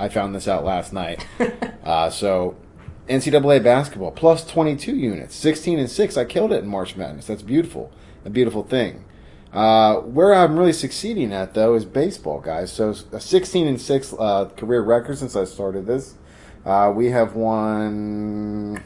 I 0.00 0.08
found 0.08 0.34
this 0.34 0.48
out 0.48 0.64
last 0.64 0.92
night. 0.92 1.24
uh, 1.84 2.10
so 2.10 2.56
NCAA 3.08 3.62
basketball 3.62 4.10
plus 4.10 4.44
22 4.44 4.96
units, 4.96 5.36
16 5.36 5.78
and 5.78 5.88
6. 5.88 6.16
I 6.16 6.24
killed 6.24 6.52
it 6.52 6.64
in 6.64 6.68
March 6.68 6.96
Madness. 6.96 7.28
That's 7.28 7.42
beautiful. 7.42 7.92
A 8.24 8.30
beautiful 8.30 8.64
thing. 8.64 9.04
Uh, 9.52 9.98
where 9.98 10.34
I'm 10.34 10.58
really 10.58 10.72
succeeding 10.72 11.32
at 11.32 11.54
though 11.54 11.76
is 11.76 11.84
baseball, 11.84 12.40
guys. 12.40 12.72
So 12.72 12.96
a 13.12 13.20
16 13.20 13.68
and 13.68 13.80
6 13.80 14.14
uh, 14.18 14.46
career 14.56 14.80
record 14.80 15.18
since 15.18 15.36
I 15.36 15.44
started 15.44 15.86
this. 15.86 16.16
Uh, 16.66 16.92
we 16.92 17.10
have 17.10 17.36
won 17.36 18.82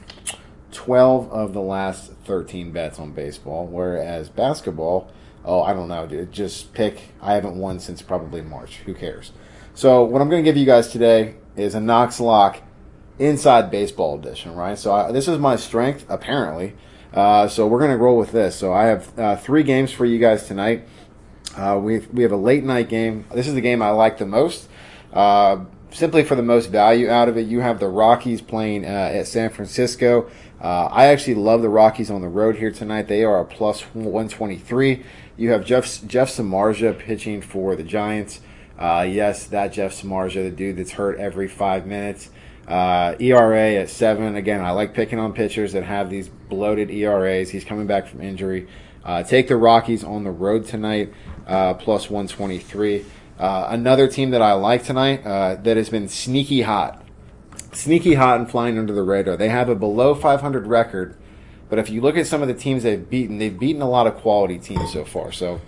12 0.72 1.33
of 1.33 1.55
the 1.55 1.62
last 1.62 2.12
13 2.26 2.72
bets 2.72 2.98
on 2.98 3.12
baseball, 3.12 3.66
whereas 3.66 4.28
basketball, 4.28 5.11
oh, 5.44 5.62
I 5.62 5.72
don't 5.72 5.88
know, 5.88 6.07
dude. 6.07 6.33
Just 6.33 6.72
pick. 6.72 7.12
I 7.20 7.35
haven't 7.35 7.57
won 7.57 7.78
since 7.81 8.02
probably 8.02 8.42
March. 8.42 8.76
Who 8.87 8.94
cares? 8.94 9.33
So 9.74 10.05
what 10.05 10.20
I'm 10.20 10.28
going 10.28 10.44
to 10.44 10.48
give 10.48 10.57
you 10.57 10.66
guys 10.66 10.88
today 10.88 11.37
is 11.57 11.74
a 11.74 11.81
Knox 11.81 12.20
Lock 12.20 12.61
inside 13.18 13.70
baseball 13.70 14.18
edition, 14.18 14.55
right? 14.55 14.78
So 14.78 14.92
I, 14.92 15.12
this 15.12 15.28
is 15.28 15.38
my 15.38 15.57
strength, 15.57 16.05
apparently. 16.09 16.74
Uh, 17.12 17.46
so 17.48 17.66
we're 17.66 17.78
going 17.78 17.90
to 17.90 17.96
roll 17.96 18.16
with 18.16 18.33
this. 18.33 18.57
So 18.57 18.72
I 18.72 18.87
have 18.87 19.18
uh, 19.18 19.37
three 19.37 19.62
games 19.62 19.92
for 19.92 20.05
you 20.05 20.18
guys 20.18 20.46
tonight. 20.46 20.87
Uh, 21.57 21.78
we 21.83 21.98
we 21.98 22.22
have 22.22 22.33
a 22.33 22.37
late 22.37 22.64
night 22.64 22.88
game. 22.88 23.26
This 23.35 23.46
is 23.46 23.55
the 23.55 23.61
game 23.61 23.83
I 23.83 23.90
like 23.90 24.18
the 24.18 24.26
most. 24.26 24.68
Uh, 25.12 25.64
simply 25.90 26.24
for 26.24 26.35
the 26.35 26.42
most 26.42 26.70
value 26.70 27.11
out 27.11 27.28
of 27.28 27.37
it, 27.37 27.46
you 27.46 27.61
have 27.61 27.81
the 27.81 27.88
Rockies 27.88 28.40
playing 28.40 28.85
uh, 28.85 28.88
at 28.88 29.26
San 29.26 29.50
Francisco. 29.50 30.31
Uh, 30.61 30.87
I 30.87 31.07
actually 31.07 31.35
love 31.35 31.61
the 31.61 31.68
Rockies 31.68 32.11
on 32.11 32.20
the 32.22 32.28
road 32.28 32.57
here 32.57 32.70
tonight. 32.70 33.09
They 33.09 33.24
are 33.24 33.40
a 33.40 33.44
plus 33.44 33.83
123. 33.94 35.05
You 35.42 35.50
have 35.50 35.64
Jeff 35.64 36.07
Jeff 36.07 36.31
Samardzija 36.31 37.00
pitching 37.00 37.42
for 37.42 37.74
the 37.74 37.83
Giants. 37.83 38.40
Uh, 38.78 39.05
yes, 39.11 39.46
that 39.46 39.72
Jeff 39.72 39.92
Samardzija, 39.92 40.44
the 40.44 40.50
dude 40.52 40.76
that's 40.76 40.92
hurt 40.92 41.18
every 41.18 41.48
five 41.48 41.85
minutes. 41.85 42.31
Uh, 42.68 43.16
ERA 43.18 43.74
at 43.74 43.90
seven. 43.90 44.37
Again, 44.37 44.61
I 44.61 44.70
like 44.70 44.94
picking 44.94 45.18
on 45.18 45.33
pitchers 45.33 45.72
that 45.72 45.83
have 45.83 46.11
these 46.11 46.28
bloated 46.28 46.92
ERAs. 46.92 47.50
He's 47.50 47.64
coming 47.64 47.88
back 47.88 48.07
from 48.07 48.20
injury. 48.20 48.68
Uh, 49.05 49.24
take 49.24 49.48
the 49.48 49.57
Rockies 49.57 50.05
on 50.05 50.22
the 50.22 50.31
road 50.31 50.64
tonight, 50.64 51.12
uh, 51.48 51.74
plus 51.74 52.09
123. 52.09 53.05
Uh, 53.37 53.66
another 53.68 54.07
team 54.07 54.31
that 54.31 54.42
I 54.42 54.52
like 54.52 54.85
tonight 54.85 55.26
uh, 55.26 55.57
that 55.57 55.76
has 55.76 55.88
been 55.88 56.07
sneaky 56.07 56.62
hot, 56.62 57.05
sneaky 57.72 58.14
hot 58.14 58.38
and 58.38 58.48
flying 58.48 58.78
under 58.78 58.92
the 58.92 59.02
radar. 59.02 59.37
They 59.37 59.48
have 59.48 59.68
a 59.68 59.74
below 59.74 60.14
500 60.14 60.68
record, 60.68 61.16
but 61.72 61.78
if 61.78 61.88
you 61.88 62.02
look 62.02 62.18
at 62.18 62.26
some 62.26 62.42
of 62.42 62.48
the 62.48 62.54
teams 62.54 62.82
they've 62.82 63.08
beaten, 63.08 63.38
they've 63.38 63.58
beaten 63.58 63.80
a 63.80 63.88
lot 63.88 64.06
of 64.06 64.16
quality 64.16 64.58
teams 64.58 64.92
so 64.92 65.06
far. 65.06 65.32
So 65.32 65.58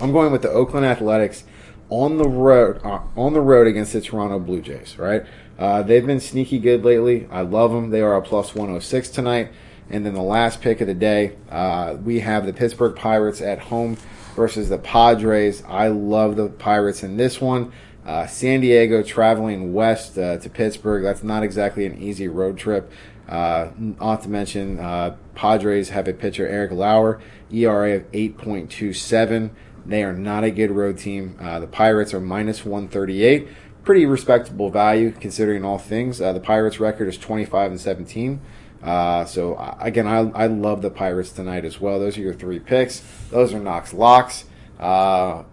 I'm 0.00 0.10
going 0.10 0.32
with 0.32 0.40
the 0.40 0.48
Oakland 0.48 0.86
Athletics 0.86 1.44
on 1.90 2.16
the 2.16 2.26
road 2.26 2.80
uh, 2.82 3.00
on 3.18 3.34
the 3.34 3.42
road 3.42 3.66
against 3.66 3.92
the 3.92 4.00
Toronto 4.00 4.38
Blue 4.38 4.62
Jays. 4.62 4.96
Right? 4.98 5.26
Uh, 5.58 5.82
they've 5.82 6.06
been 6.06 6.20
sneaky 6.20 6.58
good 6.58 6.86
lately. 6.86 7.28
I 7.30 7.42
love 7.42 7.70
them. 7.70 7.90
They 7.90 8.00
are 8.00 8.16
a 8.16 8.22
plus 8.22 8.54
106 8.54 9.10
tonight. 9.10 9.52
And 9.90 10.06
then 10.06 10.14
the 10.14 10.22
last 10.22 10.62
pick 10.62 10.80
of 10.80 10.86
the 10.86 10.94
day, 10.94 11.36
uh, 11.50 11.98
we 12.02 12.20
have 12.20 12.46
the 12.46 12.54
Pittsburgh 12.54 12.96
Pirates 12.96 13.42
at 13.42 13.58
home 13.58 13.98
versus 14.36 14.70
the 14.70 14.78
Padres. 14.78 15.62
I 15.68 15.88
love 15.88 16.36
the 16.36 16.48
Pirates 16.48 17.02
in 17.02 17.18
this 17.18 17.42
one. 17.42 17.72
Uh, 18.06 18.26
San 18.26 18.62
Diego 18.62 19.02
traveling 19.02 19.74
west 19.74 20.16
uh, 20.16 20.38
to 20.38 20.48
Pittsburgh. 20.48 21.02
That's 21.02 21.22
not 21.22 21.42
exactly 21.42 21.84
an 21.84 22.00
easy 22.00 22.26
road 22.26 22.56
trip. 22.56 22.90
Uh, 23.28 23.70
not 23.76 24.22
to 24.22 24.28
mention, 24.28 24.78
uh, 24.78 25.16
Padres 25.36 25.90
have 25.90 26.08
a 26.08 26.12
pitcher, 26.12 26.48
Eric 26.48 26.72
Lauer, 26.72 27.20
ERA 27.52 27.96
of 27.96 28.10
8.27. 28.10 29.50
They 29.84 30.02
are 30.02 30.12
not 30.12 30.42
a 30.42 30.50
good 30.50 30.72
road 30.72 30.98
team. 30.98 31.36
Uh, 31.40 31.60
the 31.60 31.68
Pirates 31.68 32.12
are 32.12 32.20
minus 32.20 32.64
138. 32.64 33.48
Pretty 33.84 34.04
respectable 34.04 34.70
value 34.70 35.12
considering 35.12 35.64
all 35.64 35.78
things. 35.78 36.20
Uh, 36.20 36.32
the 36.32 36.40
Pirates' 36.40 36.80
record 36.80 37.06
is 37.06 37.16
25 37.16 37.70
and 37.70 37.80
17. 37.80 38.40
Uh, 38.82 39.24
so 39.24 39.54
uh, 39.54 39.76
again, 39.80 40.08
I, 40.08 40.18
I 40.30 40.46
love 40.48 40.82
the 40.82 40.90
Pirates 40.90 41.30
tonight 41.30 41.64
as 41.64 41.80
well. 41.80 42.00
Those 42.00 42.18
are 42.18 42.22
your 42.22 42.34
three 42.34 42.58
picks. 42.58 43.02
Those 43.30 43.54
are 43.54 43.60
Knox 43.60 43.94
locks. 43.94 44.44
Uh, 44.78 45.44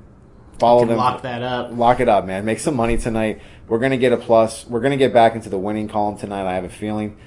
follow 0.60 0.86
them. 0.86 0.98
lock 0.98 1.22
that 1.22 1.43
up. 1.43 1.72
Lock 1.72 2.00
it 2.00 2.10
up, 2.10 2.26
man. 2.26 2.46
Make 2.46 2.60
some 2.60 2.76
money 2.76 2.98
tonight. 2.98 3.41
We're 3.67 3.80
gonna 3.80 3.98
get 3.98 4.13
a 4.13 4.17
plus. 4.17 4.65
We're 4.67 4.82
gonna 4.82 4.98
get 4.98 5.13
back 5.13 5.36
into 5.36 5.50
the 5.50 5.58
winning 5.58 5.88
column 5.88 6.17
tonight. 6.17 6.46
I 6.46 6.56
have 6.56 6.65
a 6.65 6.69
feeling. 6.69 7.17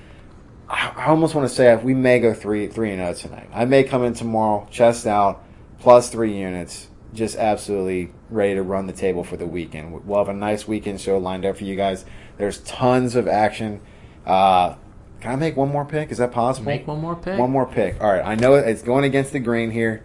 I, 0.69 1.07
almost 1.07 1.35
want 1.35 1.49
to 1.49 1.55
say 1.55 1.75
we 1.77 1.95
may 1.95 2.19
go 2.19 2.35
three 2.35 2.67
three 2.67 2.91
and 2.93 3.01
zero 3.01 3.15
tonight. 3.15 3.49
I 3.53 3.65
may 3.65 3.85
come 3.85 4.05
in 4.05 4.15
tomorrow, 4.15 4.67
chest 4.71 5.07
out, 5.07 5.45
plus 5.79 6.09
three 6.11 6.37
units, 6.37 6.89
just 7.15 7.37
absolutely 7.37 8.13
ready 8.31 8.55
to 8.55 8.63
run 8.63 8.87
the 8.87 8.93
table 8.93 9.23
for 9.23 9.37
the 9.37 9.47
weekend. 9.47 10.05
We'll 10.05 10.19
have 10.19 10.29
a 10.29 10.35
nice 10.35 10.67
weekend 10.67 11.01
show 11.01 11.19
lined 11.19 11.45
up 11.45 11.57
for 11.59 11.65
you 11.65 11.77
guys. 11.77 12.05
There's 12.37 12.59
tons 12.59 13.15
of 13.15 13.29
action. 13.29 13.81
Uh, 14.25 14.75
can 15.21 15.33
I 15.33 15.37
make 15.37 15.57
one 15.57 15.71
more 15.71 15.85
pick? 15.85 16.11
Is 16.11 16.19
that 16.19 16.33
possible? 16.33 16.67
Make 16.67 16.87
one 16.87 17.01
more 17.01 17.17
pick. 17.17 17.39
One 17.39 17.51
more 17.51 17.67
pick. 17.67 18.01
All 18.01 18.13
right. 18.13 18.25
I 18.25 18.35
know 18.35 18.55
it's 18.55 18.83
going 18.83 19.05
against 19.05 19.33
the 19.33 19.39
grain 19.39 19.71
here. 19.71 20.05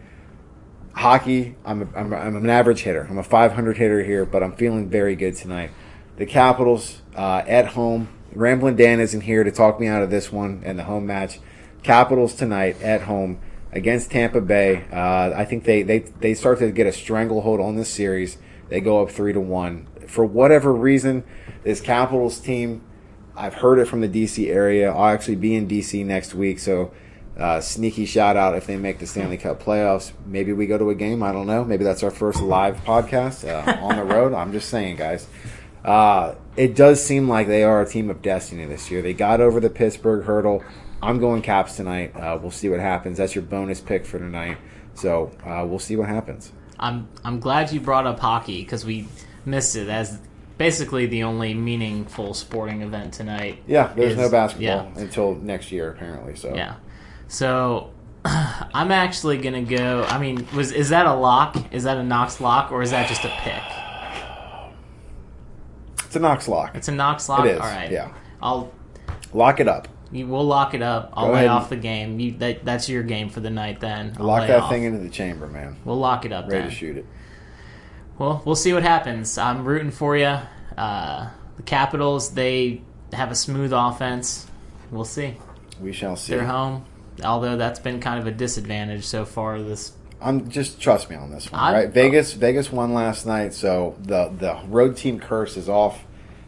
Hockey, 0.93 1.55
I'm, 1.65 1.81
a, 1.81 1.97
I'm, 1.97 2.13
a, 2.13 2.15
I'm 2.15 2.35
an 2.35 2.49
average 2.49 2.81
hitter. 2.81 3.07
I'm 3.09 3.17
a 3.17 3.23
500 3.23 3.77
hitter 3.77 4.03
here, 4.03 4.25
but 4.25 4.43
I'm 4.43 4.53
feeling 4.53 4.89
very 4.89 5.15
good 5.15 5.35
tonight. 5.35 5.71
the 6.17 6.25
Capitals 6.25 7.01
uh, 7.15 7.43
at 7.47 7.67
home. 7.67 8.09
Ramblin' 8.33 8.75
Dan 8.75 8.99
isn't 8.99 9.21
here 9.21 9.43
to 9.43 9.51
talk 9.51 9.79
me 9.79 9.87
out 9.87 10.01
of 10.01 10.09
this 10.09 10.31
one 10.31 10.61
and 10.65 10.79
the 10.79 10.83
home 10.83 11.05
match. 11.05 11.39
Capitals 11.83 12.35
tonight 12.35 12.81
at 12.81 13.01
home 13.03 13.39
against 13.71 14.11
Tampa 14.11 14.41
Bay. 14.41 14.85
Uh, 14.91 15.33
I 15.35 15.45
think 15.45 15.63
they, 15.63 15.83
they 15.83 15.99
they 15.99 16.33
start 16.33 16.59
to 16.59 16.71
get 16.71 16.87
a 16.87 16.91
stranglehold 16.91 17.59
on 17.59 17.75
this 17.75 17.89
series. 17.89 18.37
They 18.69 18.79
go 18.81 19.01
up 19.01 19.09
three 19.09 19.33
to 19.33 19.41
one. 19.41 19.87
For 20.07 20.25
whatever 20.25 20.73
reason, 20.73 21.23
this 21.63 21.81
Capitals 21.81 22.39
team, 22.39 22.83
I've 23.35 23.55
heard 23.55 23.79
it 23.79 23.87
from 23.87 24.01
the 24.01 24.09
DC 24.09 24.47
area. 24.49 24.91
I'll 24.91 25.05
actually 25.05 25.35
be 25.35 25.55
in 25.55 25.67
DC 25.67 26.05
next 26.05 26.33
week, 26.33 26.59
so 26.59 26.91
uh, 27.37 27.61
sneaky 27.61 28.05
shout 28.05 28.35
out 28.35 28.55
if 28.55 28.67
they 28.67 28.77
make 28.77 28.99
the 28.99 29.07
Stanley 29.07 29.37
Cup 29.37 29.61
playoffs. 29.61 30.11
Maybe 30.25 30.53
we 30.53 30.67
go 30.67 30.77
to 30.77 30.89
a 30.89 30.95
game. 30.95 31.23
I 31.23 31.31
don't 31.31 31.47
know. 31.47 31.63
Maybe 31.63 31.83
that's 31.83 32.03
our 32.03 32.11
first 32.11 32.41
live 32.41 32.77
podcast 32.83 33.47
uh, 33.47 33.79
on 33.81 33.95
the 33.95 34.03
road. 34.03 34.33
I'm 34.33 34.51
just 34.51 34.69
saying, 34.69 34.97
guys. 34.97 35.27
Uh, 35.83 36.35
it 36.55 36.75
does 36.75 37.03
seem 37.03 37.27
like 37.27 37.47
they 37.47 37.63
are 37.63 37.81
a 37.81 37.87
team 37.87 38.09
of 38.09 38.21
destiny 38.21 38.65
this 38.65 38.91
year. 38.91 39.01
They 39.01 39.13
got 39.13 39.41
over 39.41 39.59
the 39.59 39.69
Pittsburgh 39.69 40.25
hurdle. 40.25 40.63
I'm 41.01 41.19
going 41.19 41.41
Caps 41.41 41.75
tonight. 41.77 42.15
Uh, 42.15 42.37
we'll 42.39 42.51
see 42.51 42.69
what 42.69 42.79
happens. 42.79 43.17
That's 43.17 43.33
your 43.33 43.43
bonus 43.43 43.81
pick 43.81 44.05
for 44.05 44.19
tonight. 44.19 44.57
So 44.93 45.31
uh, 45.45 45.65
we'll 45.67 45.79
see 45.79 45.95
what 45.95 46.07
happens. 46.07 46.51
I'm 46.79 47.07
I'm 47.23 47.39
glad 47.39 47.71
you 47.71 47.79
brought 47.79 48.07
up 48.07 48.19
hockey 48.19 48.63
because 48.63 48.85
we 48.85 49.07
missed 49.45 49.75
it 49.75 49.87
as 49.87 50.19
basically 50.57 51.05
the 51.05 51.23
only 51.23 51.53
meaningful 51.53 52.33
sporting 52.33 52.81
event 52.81 53.13
tonight. 53.13 53.61
Yeah, 53.67 53.93
there's 53.95 54.13
is- 54.13 54.17
no 54.17 54.29
basketball 54.29 54.91
Yeah, 54.95 55.01
until 55.01 55.35
next 55.35 55.71
year 55.71 55.89
apparently. 55.89 56.35
So 56.35 56.53
yeah. 56.53 56.75
So 57.27 57.91
I'm 58.25 58.91
actually 58.91 59.37
gonna 59.37 59.63
go. 59.63 60.03
I 60.03 60.19
mean, 60.19 60.47
was 60.55 60.71
is 60.71 60.89
that 60.89 61.05
a 61.05 61.13
lock? 61.13 61.55
Is 61.73 61.83
that 61.83 61.97
a 61.97 62.03
Knox 62.03 62.41
lock 62.41 62.71
or 62.71 62.81
is 62.81 62.91
that 62.91 63.07
just 63.07 63.23
a 63.23 63.29
pick? 63.39 63.61
It's 66.11 66.15
a 66.17 66.19
Knox 66.19 66.47
lock. 66.49 66.75
It's 66.75 66.89
a 66.89 66.91
Knox 66.91 67.29
lock. 67.29 67.45
It 67.45 67.51
is, 67.55 67.61
All 67.61 67.67
right. 67.67 67.89
yeah. 67.89 68.11
I'll 68.41 68.71
Lock 69.33 69.61
it 69.61 69.67
up. 69.69 69.87
you, 70.11 70.27
we'll 70.27 70.43
lock 70.43 70.73
it 70.73 70.81
up. 70.81 71.13
I'll 71.13 71.27
Go 71.27 71.33
lay 71.33 71.39
ahead 71.39 71.49
off 71.51 71.69
the 71.69 71.77
game. 71.77 72.19
You, 72.19 72.31
that, 72.33 72.65
that's 72.65 72.89
your 72.89 73.01
game 73.01 73.29
for 73.29 73.39
the 73.39 73.49
night. 73.49 73.79
Then 73.79 74.13
I'll 74.19 74.25
Lock 74.25 74.45
that 74.47 74.59
off. 74.63 74.69
thing 74.69 74.83
into 74.83 74.99
the 74.99 75.09
chamber, 75.09 75.47
man. 75.47 75.77
We'll 75.85 75.99
lock 75.99 76.25
it 76.25 76.33
up. 76.33 76.45
Ready 76.49 76.63
then. 76.63 76.69
to 76.69 76.75
shoot 76.75 76.97
it. 76.97 77.05
Well, 78.17 78.41
we'll 78.45 78.55
see 78.55 78.73
what 78.73 78.83
happens. 78.83 79.37
I'm 79.37 79.63
rooting 79.63 79.91
for 79.91 80.17
you. 80.17 80.37
Uh, 80.77 81.29
the 81.55 81.63
Capitals, 81.63 82.31
they 82.33 82.81
have 83.13 83.31
a 83.31 83.35
smooth 83.35 83.71
offense. 83.73 84.47
We'll 84.91 85.05
see. 85.05 85.37
We 85.79 85.93
shall 85.93 86.17
see. 86.17 86.33
They're 86.35 86.45
home, 86.45 86.85
although 87.23 87.55
that's 87.55 87.79
been 87.79 88.01
kind 88.01 88.19
of 88.19 88.27
a 88.27 88.31
disadvantage 88.31 89.05
so 89.05 89.23
far. 89.23 89.61
This 89.61 89.93
I'm 90.21 90.49
just 90.49 90.79
trust 90.79 91.09
me 91.09 91.15
on 91.15 91.31
this 91.31 91.51
one. 91.51 91.61
I'm- 91.61 91.73
right? 91.73 91.89
Vegas 91.89 92.33
Vegas 92.33 92.71
won 92.71 92.93
last 92.93 93.25
night, 93.25 93.53
so 93.53 93.95
the 94.01 94.31
the 94.37 94.59
road 94.67 94.95
team 94.97 95.19
curse 95.19 95.57
is 95.57 95.67
off. 95.67 96.05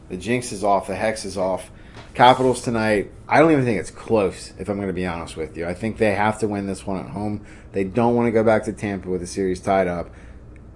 The 0.09 0.17
jinx 0.17 0.51
is 0.51 0.63
off. 0.63 0.87
The 0.87 0.95
hex 0.95 1.25
is 1.25 1.37
off. 1.37 1.71
Capitals 2.13 2.61
tonight. 2.61 3.11
I 3.27 3.39
don't 3.39 3.51
even 3.51 3.65
think 3.65 3.79
it's 3.79 3.89
close. 3.89 4.53
If 4.59 4.69
I'm 4.69 4.75
going 4.75 4.87
to 4.87 4.93
be 4.93 5.05
honest 5.07 5.35
with 5.35 5.57
you, 5.57 5.65
I 5.65 5.73
think 5.73 5.97
they 5.97 6.13
have 6.13 6.37
to 6.39 6.47
win 6.47 6.67
this 6.67 6.85
one 6.85 6.99
at 6.99 7.09
home. 7.09 7.43
They 7.71 7.83
don't 7.83 8.15
want 8.15 8.27
to 8.27 8.31
go 8.31 8.43
back 8.43 8.65
to 8.65 8.73
Tampa 8.73 9.09
with 9.09 9.21
the 9.21 9.27
series 9.27 9.59
tied 9.59 9.87
up. 9.87 10.11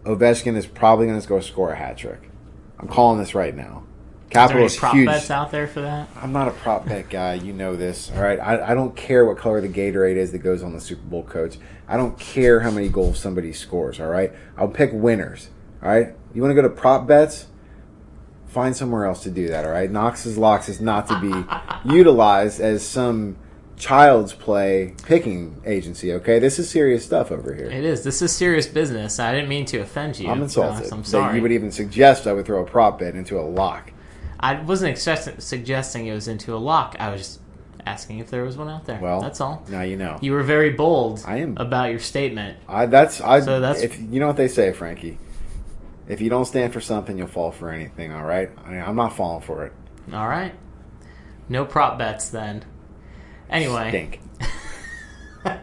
Ovechkin 0.03 0.55
is 0.55 0.65
probably 0.65 1.05
going 1.05 1.21
to 1.21 1.27
go 1.27 1.39
score 1.39 1.73
a 1.73 1.75
hat 1.75 1.97
trick. 1.97 2.31
I'm 2.79 2.87
calling 2.87 3.19
this 3.19 3.35
right 3.35 3.55
now. 3.55 3.83
Is 4.29 4.49
there 4.49 4.57
any 4.59 4.69
prop 4.75 4.93
huge. 4.93 5.05
bets 5.07 5.31
out 5.31 5.51
there 5.51 5.67
for 5.67 5.81
that? 5.81 6.09
I'm 6.21 6.31
not 6.33 6.47
a 6.47 6.51
prop 6.51 6.85
bet 6.87 7.09
guy. 7.09 7.35
You 7.35 7.53
know 7.53 7.75
this. 7.75 8.11
All 8.15 8.21
right. 8.21 8.39
I, 8.39 8.71
I 8.71 8.73
don't 8.73 8.95
care 8.95 9.25
what 9.25 9.37
color 9.37 9.61
the 9.61 9.69
Gatorade 9.69 10.15
is 10.17 10.31
that 10.31 10.39
goes 10.39 10.63
on 10.63 10.73
the 10.73 10.81
Super 10.81 11.03
Bowl 11.03 11.23
coach. 11.23 11.57
I 11.87 11.95
don't 11.97 12.17
care 12.19 12.59
how 12.59 12.71
many 12.71 12.89
goals 12.89 13.19
somebody 13.19 13.53
scores. 13.53 13.99
All 13.99 14.07
right. 14.07 14.33
I'll 14.57 14.67
pick 14.67 14.91
winners. 14.93 15.49
All 15.81 15.89
right. 15.89 16.13
You 16.33 16.41
want 16.41 16.51
to 16.51 16.55
go 16.55 16.61
to 16.61 16.69
prop 16.73 17.07
bets? 17.07 17.47
Find 18.47 18.75
somewhere 18.75 19.05
else 19.05 19.23
to 19.23 19.31
do 19.31 19.47
that. 19.49 19.65
All 19.65 19.71
right. 19.71 19.89
Knox's 19.89 20.37
locks 20.37 20.67
is 20.69 20.81
not 20.81 21.07
to 21.07 21.19
be 21.19 21.93
utilized 21.93 22.59
as 22.59 22.85
some 22.85 23.37
child's 23.77 24.33
play 24.33 24.95
picking 25.05 25.61
agency. 25.65 26.11
Okay. 26.13 26.39
This 26.39 26.57
is 26.59 26.69
serious 26.69 27.05
stuff 27.05 27.31
over 27.31 27.53
here. 27.53 27.67
It 27.67 27.83
is. 27.85 28.03
This 28.03 28.21
is 28.21 28.35
serious 28.35 28.67
business. 28.67 29.19
I 29.19 29.33
didn't 29.33 29.49
mean 29.49 29.65
to 29.67 29.79
offend 29.79 30.19
you. 30.19 30.29
I'm 30.29 30.41
insulted 30.41 30.91
Uh, 30.91 30.95
I'm 30.95 31.01
that 31.01 31.07
sorry. 31.07 31.35
you 31.35 31.41
would 31.41 31.51
even 31.51 31.71
suggest 31.71 32.27
I 32.27 32.33
would 32.33 32.45
throw 32.45 32.63
a 32.63 32.65
prop 32.65 32.99
bet 32.99 33.15
into 33.15 33.39
a 33.39 33.41
lock. 33.43 33.91
I 34.39 34.61
wasn't 34.61 34.97
suggest- 34.97 35.41
suggesting 35.41 36.07
it 36.07 36.13
was 36.13 36.27
into 36.27 36.55
a 36.55 36.57
lock. 36.57 36.95
I 36.99 37.09
was 37.09 37.21
just 37.21 37.39
asking 37.85 38.19
if 38.19 38.29
there 38.29 38.43
was 38.43 38.57
one 38.57 38.69
out 38.69 38.85
there. 38.85 38.99
Well, 39.01 39.21
that's 39.21 39.39
all. 39.41 39.63
Now 39.69 39.81
you 39.81 39.95
know. 39.97 40.17
You 40.21 40.33
were 40.33 40.43
very 40.43 40.71
bold. 40.71 41.23
I 41.25 41.37
am. 41.37 41.55
about 41.57 41.89
your 41.89 41.99
statement. 41.99 42.57
I 42.67 42.85
that's 42.85 43.21
I. 43.21 43.39
So 43.39 43.59
that's- 43.59 43.81
if 43.83 43.99
you 43.99 44.19
know 44.19 44.27
what 44.27 44.37
they 44.37 44.47
say, 44.47 44.73
Frankie. 44.73 45.17
If 46.07 46.21
you 46.21 46.29
don't 46.29 46.45
stand 46.45 46.71
for 46.71 46.79
something, 46.79 47.17
you'll 47.17 47.27
fall 47.27 47.51
for 47.51 47.69
anything. 47.69 48.13
All 48.13 48.23
right, 48.23 48.49
I 48.65 48.71
mean, 48.71 48.81
I'm 48.81 48.95
not 48.95 49.15
falling 49.15 49.41
for 49.41 49.65
it. 49.65 49.73
All 50.13 50.27
right. 50.27 50.53
No 51.49 51.65
prop 51.65 51.97
bets 51.97 52.29
then. 52.29 52.63
Anyway. 53.49 53.89
Stink. 53.89 54.21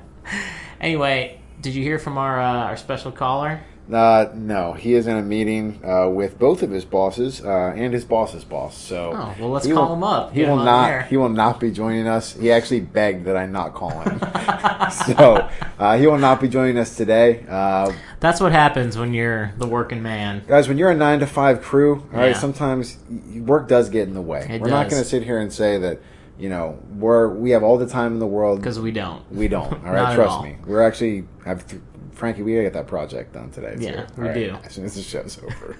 Anyway, 0.80 1.40
did 1.62 1.74
you 1.74 1.82
hear 1.82 1.98
from 1.98 2.18
our 2.18 2.40
uh, 2.40 2.64
our 2.64 2.76
special 2.76 3.10
caller? 3.10 3.62
Uh, 3.92 4.30
no, 4.34 4.72
he 4.72 4.94
is 4.94 5.06
in 5.06 5.14
a 5.16 5.22
meeting 5.22 5.78
uh, 5.84 6.08
with 6.08 6.38
both 6.38 6.62
of 6.62 6.70
his 6.70 6.86
bosses 6.86 7.44
uh, 7.44 7.74
and 7.76 7.92
his 7.92 8.02
boss's 8.04 8.42
boss. 8.42 8.74
So, 8.78 9.12
Oh, 9.14 9.34
well, 9.38 9.50
let's 9.50 9.66
call 9.66 9.88
will- 9.88 9.94
him 9.96 10.02
up. 10.04 10.32
He 10.32 10.40
Get 10.40 10.48
will 10.48 10.56
not. 10.64 10.86
there. 10.86 11.02
He 11.02 11.18
will 11.18 11.28
not 11.28 11.60
be 11.60 11.70
joining 11.70 12.06
us. 12.08 12.32
He 12.32 12.50
actually 12.50 12.80
begged 12.80 13.26
that 13.26 13.36
I 13.36 13.44
not 13.44 13.74
call 13.74 13.90
him. 14.00 14.18
so, 14.90 15.48
uh, 15.78 15.98
he 15.98 16.06
will 16.06 16.16
not 16.18 16.40
be 16.40 16.48
joining 16.48 16.78
us 16.78 16.96
today. 16.96 17.44
Uh, 17.46 17.92
That's 18.20 18.40
what 18.40 18.52
happens 18.52 18.96
when 18.96 19.12
you're 19.12 19.52
the 19.58 19.66
working 19.66 20.02
man. 20.02 20.44
guys, 20.48 20.66
when 20.66 20.78
you're 20.78 20.90
a 20.90 20.96
nine 20.96 21.20
to 21.20 21.26
five 21.26 21.60
crew, 21.60 21.96
all 22.12 22.20
right, 22.20 22.28
Yeah. 22.28 22.38
sometimes 22.38 22.96
work 23.36 23.68
does 23.68 23.90
get 23.90 24.08
in 24.08 24.14
the 24.14 24.22
way. 24.22 24.46
It 24.48 24.62
we're 24.62 24.68
not 24.70 24.88
going 24.88 25.02
to 25.02 25.08
sit 25.08 25.24
here 25.24 25.38
and 25.38 25.52
say 25.52 25.76
that 25.78 26.00
you 26.38 26.48
know 26.48 26.78
we're 26.96 27.28
we 27.28 27.50
have 27.50 27.62
all 27.62 27.78
the 27.78 27.86
time 27.86 28.12
in 28.12 28.18
the 28.18 28.26
world 28.26 28.58
Because 28.60 28.80
we 28.80 28.90
don't. 28.92 29.22
We 29.30 29.48
don't. 29.48 29.72
All 29.72 29.78
right, 29.92 30.04
right, 30.04 30.14
trust 30.14 30.30
all. 30.32 30.42
me. 30.42 30.56
We're 30.66 30.82
actually 30.82 31.26
have 31.44 31.66
th- 31.66 31.80
Frankie. 32.12 32.42
We 32.42 32.52
gotta 32.52 32.64
get 32.64 32.72
that 32.74 32.86
project 32.86 33.32
done 33.32 33.50
today. 33.50 33.74
too. 33.76 33.82
Yeah, 33.84 34.06
we 34.16 34.28
All 34.28 34.34
do. 34.34 34.56
As 34.64 34.72
soon 34.72 34.84
as 34.84 34.94
the 34.94 35.02
show's 35.02 35.38
over. 35.42 35.76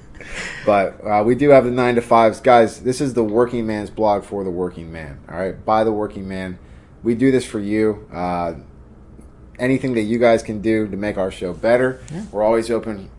but 0.67 1.05
uh, 1.07 1.23
we 1.25 1.35
do 1.35 1.51
have 1.51 1.64
the 1.64 1.71
nine 1.71 1.95
to 1.97 2.01
fives, 2.03 2.40
guys. 2.40 2.81
This 2.81 3.01
is 3.01 3.14
the 3.14 3.23
working 3.25 3.67
man's 3.67 3.90
blog 3.90 4.25
for 4.25 4.43
the 4.45 4.51
working 4.51 4.90
man. 4.93 5.21
All 5.31 5.38
right, 5.38 5.64
by 5.64 5.85
the 5.85 5.93
working 5.93 6.27
man. 6.29 6.59
We 7.03 7.14
do 7.14 7.31
this 7.31 7.45
for 7.45 7.61
you. 7.61 8.09
Uh, 8.12 8.55
anything 9.59 9.95
that 9.95 10.03
you 10.03 10.19
guys 10.19 10.43
can 10.43 10.61
do 10.61 10.88
to 10.88 10.97
make 10.97 11.17
our 11.19 11.31
show 11.31 11.53
better, 11.53 12.01
we're 12.33 12.43
always 12.43 12.71
open 12.71 13.11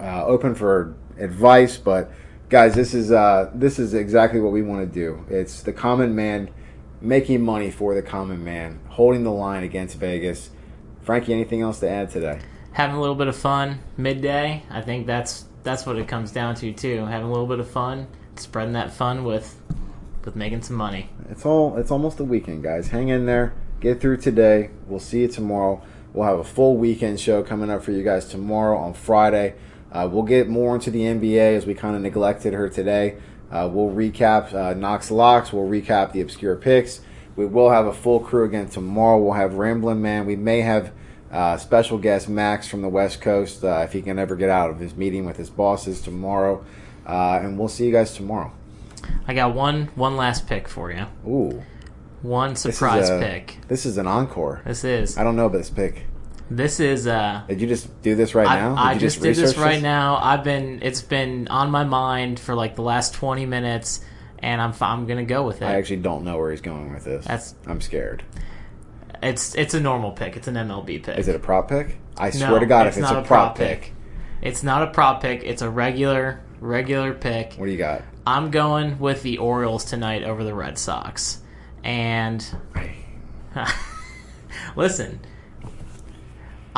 uh, 0.00 0.24
open 0.24 0.54
for 0.54 0.94
advice. 1.18 1.76
But 1.76 2.10
guys, 2.48 2.74
this 2.74 2.94
is 2.94 3.12
uh, 3.12 3.50
this 3.54 3.78
is 3.78 3.94
exactly 3.94 4.40
what 4.40 4.52
we 4.52 4.62
want 4.62 4.80
to 4.80 4.92
do. 4.92 5.24
It's 5.28 5.62
the 5.62 5.72
common 5.72 6.14
man 6.14 6.48
making 7.00 7.42
money 7.42 7.70
for 7.70 7.94
the 7.94 8.02
common 8.02 8.44
man, 8.44 8.80
holding 8.88 9.24
the 9.24 9.32
line 9.32 9.62
against 9.62 9.96
Vegas. 9.96 10.50
Frankie, 11.02 11.32
anything 11.32 11.62
else 11.62 11.80
to 11.80 11.88
add 11.88 12.10
today? 12.10 12.40
Having 12.72 12.96
a 12.96 13.00
little 13.00 13.14
bit 13.14 13.28
of 13.28 13.36
fun 13.36 13.80
midday. 13.96 14.62
I 14.70 14.82
think 14.82 15.06
that's 15.06 15.44
that's 15.62 15.86
what 15.86 15.98
it 15.98 16.08
comes 16.08 16.32
down 16.32 16.54
to 16.56 16.72
too. 16.72 17.04
Having 17.06 17.28
a 17.28 17.32
little 17.32 17.46
bit 17.46 17.60
of 17.60 17.70
fun, 17.70 18.06
spreading 18.36 18.74
that 18.74 18.92
fun 18.92 19.24
with 19.24 19.60
with 20.24 20.36
making 20.36 20.62
some 20.62 20.76
money. 20.76 21.08
It's 21.30 21.44
all 21.46 21.76
it's 21.76 21.90
almost 21.90 22.20
a 22.20 22.24
weekend, 22.24 22.62
guys. 22.62 22.88
Hang 22.88 23.08
in 23.08 23.26
there. 23.26 23.54
Get 23.80 24.00
through 24.00 24.18
today. 24.18 24.70
We'll 24.86 25.00
see 25.00 25.20
you 25.20 25.28
tomorrow. 25.28 25.82
We'll 26.12 26.26
have 26.26 26.38
a 26.38 26.44
full 26.44 26.76
weekend 26.76 27.20
show 27.20 27.42
coming 27.42 27.70
up 27.70 27.82
for 27.82 27.92
you 27.92 28.02
guys 28.02 28.26
tomorrow 28.26 28.78
on 28.78 28.94
Friday. 28.94 29.54
Uh, 29.90 30.08
we'll 30.10 30.24
get 30.24 30.48
more 30.48 30.74
into 30.74 30.90
the 30.90 31.00
NBA 31.00 31.56
as 31.56 31.64
we 31.64 31.74
kind 31.74 31.96
of 31.96 32.02
neglected 32.02 32.52
her 32.52 32.68
today. 32.68 33.16
Uh, 33.50 33.68
we'll 33.72 33.90
recap 33.94 34.52
uh, 34.54 34.74
Knox 34.74 35.10
Locks. 35.10 35.52
We'll 35.52 35.68
recap 35.68 36.12
the 36.12 36.20
obscure 36.20 36.56
picks. 36.56 37.00
We 37.36 37.46
will 37.46 37.70
have 37.70 37.86
a 37.86 37.92
full 37.92 38.20
crew 38.20 38.44
again 38.44 38.68
tomorrow. 38.68 39.18
We'll 39.22 39.34
have 39.34 39.54
Ramblin' 39.54 40.02
Man. 40.02 40.26
We 40.26 40.36
may 40.36 40.60
have 40.60 40.92
uh, 41.30 41.56
special 41.56 41.98
guest 41.98 42.28
Max 42.28 42.66
from 42.68 42.82
the 42.82 42.88
West 42.88 43.20
Coast 43.20 43.62
uh, 43.64 43.82
if 43.84 43.92
he 43.92 44.02
can 44.02 44.18
ever 44.18 44.34
get 44.36 44.50
out 44.50 44.70
of 44.70 44.78
his 44.80 44.94
meeting 44.94 45.24
with 45.24 45.36
his 45.36 45.50
bosses 45.50 46.00
tomorrow. 46.00 46.64
Uh, 47.06 47.38
and 47.42 47.58
we'll 47.58 47.68
see 47.68 47.86
you 47.86 47.92
guys 47.92 48.14
tomorrow. 48.14 48.52
I 49.26 49.34
got 49.34 49.54
one 49.54 49.86
one 49.94 50.16
last 50.16 50.46
pick 50.46 50.68
for 50.68 50.90
you. 50.90 51.06
Ooh. 51.26 51.62
One 52.22 52.50
This 52.50 52.62
surprise 52.62 53.08
a- 53.08 53.18
pick. 53.20 53.58
This 53.68 53.86
is 53.86 53.96
an 53.96 54.06
encore. 54.06 54.60
This 54.66 54.82
is 54.84 55.16
I 55.16 55.22
don't 55.24 55.36
know 55.36 55.46
about 55.46 55.58
this 55.58 55.70
pick. 55.70 56.06
This 56.50 56.80
is 56.80 57.06
uh 57.06 57.42
Did 57.48 57.60
you 57.60 57.66
just 57.66 58.02
do 58.02 58.14
this 58.14 58.34
right 58.34 58.46
now? 58.46 58.74
I, 58.74 58.90
I 58.90 58.92
you 58.94 59.00
just 59.00 59.20
did 59.20 59.36
this 59.36 59.56
right 59.56 59.82
now. 59.82 60.16
I've 60.16 60.44
been 60.44 60.80
it's 60.82 61.02
been 61.02 61.48
on 61.48 61.70
my 61.70 61.84
mind 61.84 62.40
for 62.40 62.54
like 62.54 62.76
the 62.76 62.82
last 62.82 63.14
20 63.14 63.46
minutes 63.46 64.00
and 64.40 64.60
I'm 64.60 64.72
I'm 64.80 65.06
going 65.06 65.18
to 65.18 65.24
go 65.24 65.46
with 65.46 65.62
it. 65.62 65.66
I 65.66 65.76
actually 65.76 65.96
don't 65.98 66.24
know 66.24 66.38
where 66.38 66.50
he's 66.50 66.60
going 66.60 66.92
with 66.92 67.04
this. 67.04 67.24
That's- 67.24 67.54
I'm 67.66 67.80
scared. 67.80 68.22
It's 69.22 69.54
it's 69.56 69.74
a 69.74 69.80
normal 69.80 70.12
pick. 70.12 70.36
It's 70.36 70.46
an 70.46 70.54
MLB 70.54 71.02
pick. 71.02 71.18
Is 71.18 71.28
it 71.28 71.34
a 71.34 71.40
prop 71.40 71.68
pick? 71.68 71.98
I 72.16 72.26
No, 72.26 72.30
swear 72.30 72.60
to 72.60 72.66
God, 72.66 72.86
it's 72.86 72.96
if 72.96 73.02
it's 73.02 73.12
not 73.12 73.24
a 73.24 73.26
prop 73.26 73.56
pick, 73.56 73.92
It's 74.40 74.62
not 74.62 74.82
a 74.82 74.86
prop 74.88 75.22
pick. 75.22 75.42
It's 75.42 75.62
a 75.62 75.68
regular 75.68 76.40
regular 76.60 77.14
pick. 77.14 77.54
what 77.54 77.66
do 77.66 77.72
you 77.72 77.78
got? 77.78 78.02
I'm 78.26 78.50
going 78.50 78.98
with 78.98 79.22
the 79.22 79.38
Orioles 79.38 79.84
tonight 79.84 80.22
over 80.22 80.44
the 80.44 80.54
Red 80.54 80.78
Sox. 80.78 81.40
And 81.82 82.44
listen, 84.76 85.20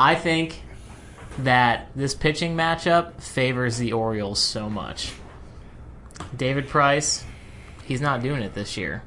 I 0.01 0.15
think 0.15 0.63
that 1.37 1.89
this 1.95 2.15
pitching 2.15 2.57
matchup 2.57 3.21
favors 3.21 3.77
the 3.77 3.93
Orioles 3.93 4.39
so 4.39 4.67
much. 4.67 5.13
David 6.35 6.67
Price, 6.67 7.23
he's 7.85 8.01
not 8.01 8.23
doing 8.23 8.41
it 8.41 8.55
this 8.55 8.77
year. 8.77 9.03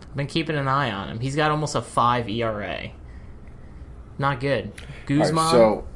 I've 0.00 0.16
been 0.16 0.26
keeping 0.26 0.56
an 0.56 0.66
eye 0.66 0.90
on 0.90 1.10
him. 1.10 1.20
He's 1.20 1.36
got 1.36 1.50
almost 1.50 1.74
a 1.74 1.82
five 1.82 2.30
ERA. 2.30 2.92
Not 4.16 4.40
good. 4.40 4.72
Guzman. 5.04 5.36
right, 5.36 5.50
so 5.50 5.86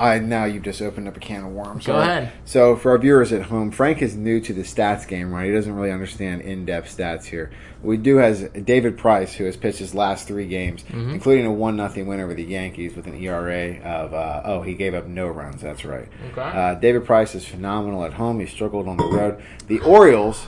I 0.00 0.18
now 0.18 0.44
you've 0.46 0.62
just 0.62 0.80
opened 0.82 1.06
up 1.08 1.16
a 1.16 1.20
can 1.20 1.44
of 1.44 1.52
worms. 1.52 1.86
Go 1.86 1.94
right. 1.94 2.08
ahead. 2.08 2.32
So 2.44 2.76
for 2.76 2.92
our 2.92 2.98
viewers 2.98 3.32
at 3.32 3.42
home, 3.42 3.70
Frank 3.70 4.02
is 4.02 4.16
new 4.16 4.40
to 4.40 4.52
the 4.52 4.62
stats 4.62 5.06
game, 5.06 5.32
right? 5.32 5.46
He 5.46 5.52
doesn't 5.52 5.74
really 5.74 5.92
understand 5.92 6.40
in-depth 6.42 6.96
stats 6.96 7.24
here. 7.26 7.50
We 7.82 7.96
do 7.96 8.16
has 8.16 8.42
David 8.50 8.98
Price, 8.98 9.34
who 9.34 9.44
has 9.44 9.56
pitched 9.56 9.78
his 9.78 9.94
last 9.94 10.26
three 10.28 10.46
games, 10.46 10.82
Mm-hmm. 10.84 11.10
including 11.10 11.46
a 11.46 11.52
one 11.52 11.76
nothing 11.76 12.06
win 12.06 12.20
over 12.20 12.34
the 12.34 12.42
Yankees 12.44 12.96
with 12.96 13.06
an 13.06 13.14
ERA 13.14 13.78
of 13.82 14.12
uh, 14.14 14.42
oh 14.44 14.62
he 14.62 14.74
gave 14.74 14.94
up 14.94 15.06
no 15.06 15.28
runs. 15.28 15.60
That's 15.62 15.84
right. 15.84 16.08
Okay. 16.32 16.40
Uh, 16.40 16.74
David 16.74 17.04
Price 17.04 17.34
is 17.34 17.44
phenomenal 17.46 18.04
at 18.04 18.14
home. 18.14 18.40
He 18.40 18.46
struggled 18.46 18.88
on 18.88 18.96
the 18.96 19.04
road. 19.04 19.42
The 19.68 19.80
Orioles 19.80 20.46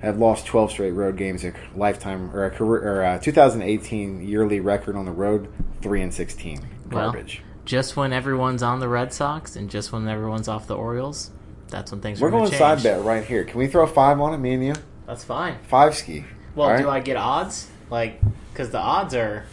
have 0.00 0.18
lost 0.18 0.46
12 0.46 0.70
straight 0.70 0.92
road 0.92 1.16
games, 1.16 1.44
a 1.44 1.52
lifetime 1.76 2.34
or 2.34 2.46
a 2.46 2.50
career 2.50 2.82
or 2.82 3.04
a 3.04 3.18
2018 3.20 4.26
yearly 4.26 4.58
record 4.60 4.96
on 4.96 5.04
the 5.04 5.12
road, 5.12 5.52
three 5.82 6.02
and 6.02 6.12
16. 6.14 6.58
Well, 6.90 7.10
Garbage. 7.12 7.42
Just 7.64 7.96
when 7.96 8.12
everyone's 8.12 8.62
on 8.62 8.80
the 8.80 8.88
Red 8.88 9.12
Sox 9.12 9.56
and 9.56 9.70
just 9.70 9.92
when 9.92 10.06
everyone's 10.08 10.48
off 10.48 10.66
the 10.66 10.76
Orioles, 10.76 11.30
that's 11.68 11.90
when 11.92 12.00
things 12.00 12.20
We're 12.20 12.28
are 12.28 12.30
going 12.30 12.42
going 12.44 12.52
to 12.52 12.58
side 12.58 12.82
bet 12.82 13.02
right 13.04 13.24
here. 13.24 13.44
Can 13.44 13.58
we 13.58 13.66
throw 13.66 13.86
five 13.86 14.20
on 14.20 14.34
it, 14.34 14.38
me 14.38 14.54
and 14.54 14.64
you? 14.64 14.74
That's 15.06 15.24
fine. 15.24 15.58
Five 15.68 15.94
ski. 15.94 16.24
Well, 16.54 16.66
All 16.68 16.74
right? 16.74 16.82
do 16.82 16.88
I 16.88 17.00
get 17.00 17.16
odds? 17.16 17.68
Like, 17.90 18.20
because 18.52 18.70
the 18.70 18.78
odds 18.78 19.14
are 19.14 19.46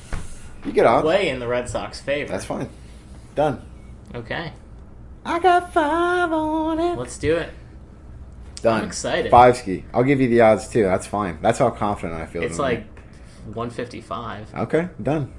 You 0.66 0.72
get 0.72 0.86
odds. 0.86 1.06
way 1.06 1.30
in 1.30 1.40
the 1.40 1.48
Red 1.48 1.70
Sox 1.70 2.00
favor. 2.00 2.32
That's 2.32 2.46
fine. 2.46 2.70
Done. 3.36 3.62
Okay, 4.16 4.54
I 5.26 5.40
got 5.40 5.74
five 5.74 6.32
on 6.32 6.80
it. 6.80 6.98
let's 6.98 7.18
do 7.18 7.36
it. 7.36 7.52
Done. 8.62 8.82
I'm 8.82 8.88
excited. 8.88 9.30
Five 9.30 9.58
ski. 9.58 9.86
I'll 9.94 10.04
give 10.04 10.20
you 10.20 10.28
the 10.28 10.42
odds 10.42 10.68
too. 10.68 10.84
That's 10.84 11.06
fine. 11.06 11.38
That's 11.42 11.60
how 11.60 11.70
confident 11.70 12.20
I 12.20 12.26
feel. 12.26 12.42
It's 12.42 12.58
like 12.58 12.86
155. 13.46 14.56
okay, 14.56 14.90
done. 15.02 15.34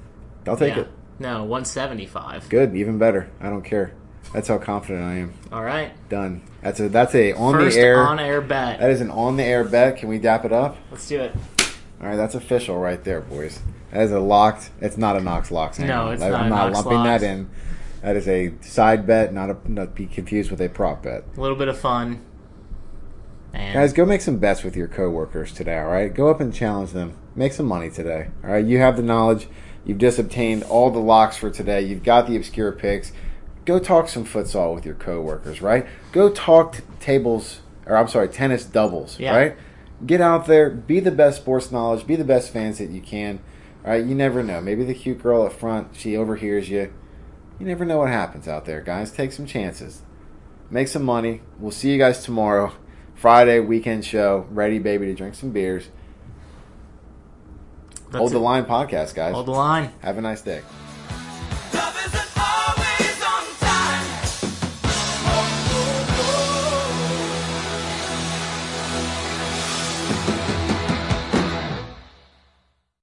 I'll 0.47 0.55
take 0.55 0.75
yeah. 0.75 0.83
it. 0.83 0.89
No, 1.19 1.39
175. 1.43 2.49
Good, 2.49 2.75
even 2.75 2.97
better. 2.97 3.29
I 3.41 3.49
don't 3.49 3.63
care. 3.63 3.93
That's 4.33 4.47
how 4.47 4.57
confident 4.57 5.03
I 5.03 5.15
am. 5.15 5.33
All 5.51 5.63
right. 5.63 5.91
Done. 6.09 6.41
That's 6.61 6.79
a 6.79 6.89
that's 6.89 7.15
a 7.15 7.33
on 7.33 7.53
First 7.55 7.75
the 7.75 7.81
air. 7.81 7.97
on 8.07 8.19
air 8.19 8.41
bet. 8.41 8.79
That 8.79 8.91
is 8.91 9.01
an 9.01 9.09
on 9.09 9.37
the 9.37 9.43
air 9.43 9.63
bet. 9.63 9.97
Can 9.97 10.07
we 10.09 10.19
dap 10.19 10.45
it 10.45 10.53
up? 10.53 10.77
Let's 10.91 11.07
do 11.07 11.19
it. 11.19 11.35
All 12.01 12.07
right, 12.07 12.15
that's 12.15 12.35
official 12.35 12.77
right 12.77 13.03
there, 13.03 13.21
boys. 13.21 13.59
That 13.91 14.03
is 14.03 14.11
a 14.11 14.19
locked. 14.19 14.69
It's 14.81 14.97
not 14.97 15.17
a 15.17 15.19
Knox 15.21 15.51
locks. 15.51 15.79
No, 15.79 16.11
it's 16.11 16.21
I'm 16.21 16.31
not 16.31 16.45
a 16.45 16.49
not 16.49 16.65
Knox 16.71 16.75
lumping 16.75 16.93
Locks. 16.99 17.21
that 17.21 17.27
in. 17.27 17.49
That 18.01 18.15
is 18.15 18.27
a 18.27 18.53
side 18.61 19.05
bet, 19.07 19.33
not 19.33 19.49
a 19.49 19.57
not 19.69 19.95
be 19.95 20.05
confused 20.05 20.51
with 20.51 20.61
a 20.61 20.69
prop 20.69 21.03
bet. 21.03 21.23
A 21.35 21.41
little 21.41 21.57
bit 21.57 21.67
of 21.67 21.77
fun. 21.77 22.21
And 23.53 23.73
Guys, 23.73 23.93
go 23.93 24.05
make 24.05 24.21
some 24.21 24.37
bets 24.37 24.63
with 24.63 24.75
your 24.75 24.87
coworkers 24.87 25.51
today. 25.51 25.79
All 25.79 25.87
right, 25.87 26.13
go 26.13 26.29
up 26.29 26.39
and 26.39 26.53
challenge 26.53 26.91
them. 26.91 27.17
Make 27.35 27.51
some 27.51 27.65
money 27.65 27.89
today. 27.89 28.27
All 28.43 28.51
right, 28.51 28.63
you 28.65 28.77
have 28.77 28.95
the 28.95 29.01
knowledge. 29.03 29.47
You've 29.85 29.97
just 29.97 30.19
obtained 30.19 30.63
all 30.63 30.91
the 30.91 30.99
locks 30.99 31.37
for 31.37 31.49
today. 31.49 31.81
You've 31.81 32.03
got 32.03 32.27
the 32.27 32.35
obscure 32.35 32.71
picks. 32.71 33.11
Go 33.65 33.79
talk 33.79 34.07
some 34.07 34.25
futsal 34.25 34.73
with 34.75 34.85
your 34.85 34.95
coworkers. 34.95 35.61
Right? 35.61 35.87
Go 36.11 36.29
talk 36.29 36.77
t- 36.77 36.83
tables, 36.99 37.61
or 37.85 37.95
I'm 37.97 38.07
sorry, 38.07 38.29
tennis 38.29 38.65
doubles. 38.65 39.19
Yeah. 39.19 39.35
Right? 39.35 39.57
Get 40.05 40.21
out 40.21 40.45
there. 40.45 40.69
Be 40.69 40.99
the 40.99 41.11
best 41.11 41.41
sports 41.41 41.71
knowledge. 41.71 42.07
Be 42.07 42.15
the 42.15 42.23
best 42.23 42.51
fans 42.51 42.77
that 42.77 42.89
you 42.89 43.01
can. 43.01 43.39
Right? 43.83 44.05
you 44.05 44.13
never 44.13 44.43
know. 44.43 44.61
Maybe 44.61 44.83
the 44.83 44.93
cute 44.93 45.23
girl 45.23 45.43
up 45.43 45.53
front 45.53 45.95
she 45.95 46.15
overhears 46.15 46.69
you. 46.69 46.93
You 47.59 47.65
never 47.65 47.85
know 47.85 47.99
what 47.99 48.09
happens 48.09 48.47
out 48.47 48.65
there, 48.65 48.81
guys. 48.81 49.11
Take 49.11 49.31
some 49.31 49.45
chances 49.45 50.01
make 50.69 50.87
some 50.87 51.03
money. 51.03 51.41
We'll 51.57 51.71
see 51.71 51.91
you 51.91 51.97
guys 51.97 52.23
tomorrow. 52.23 52.73
Friday 53.15 53.59
weekend 53.59 54.05
show. 54.05 54.47
Ready, 54.49 54.79
baby, 54.79 55.07
to 55.07 55.13
drink 55.13 55.35
some 55.35 55.51
beers. 55.51 55.89
That's 58.11 58.19
Hold 58.19 58.31
the 58.31 58.39
line 58.39 58.65
podcast, 58.65 59.13
guys. 59.15 59.33
Hold 59.33 59.45
the 59.45 59.51
line. 59.51 59.91
Have 60.01 60.17
a 60.17 60.21
nice 60.21 60.41
day. 60.41 60.61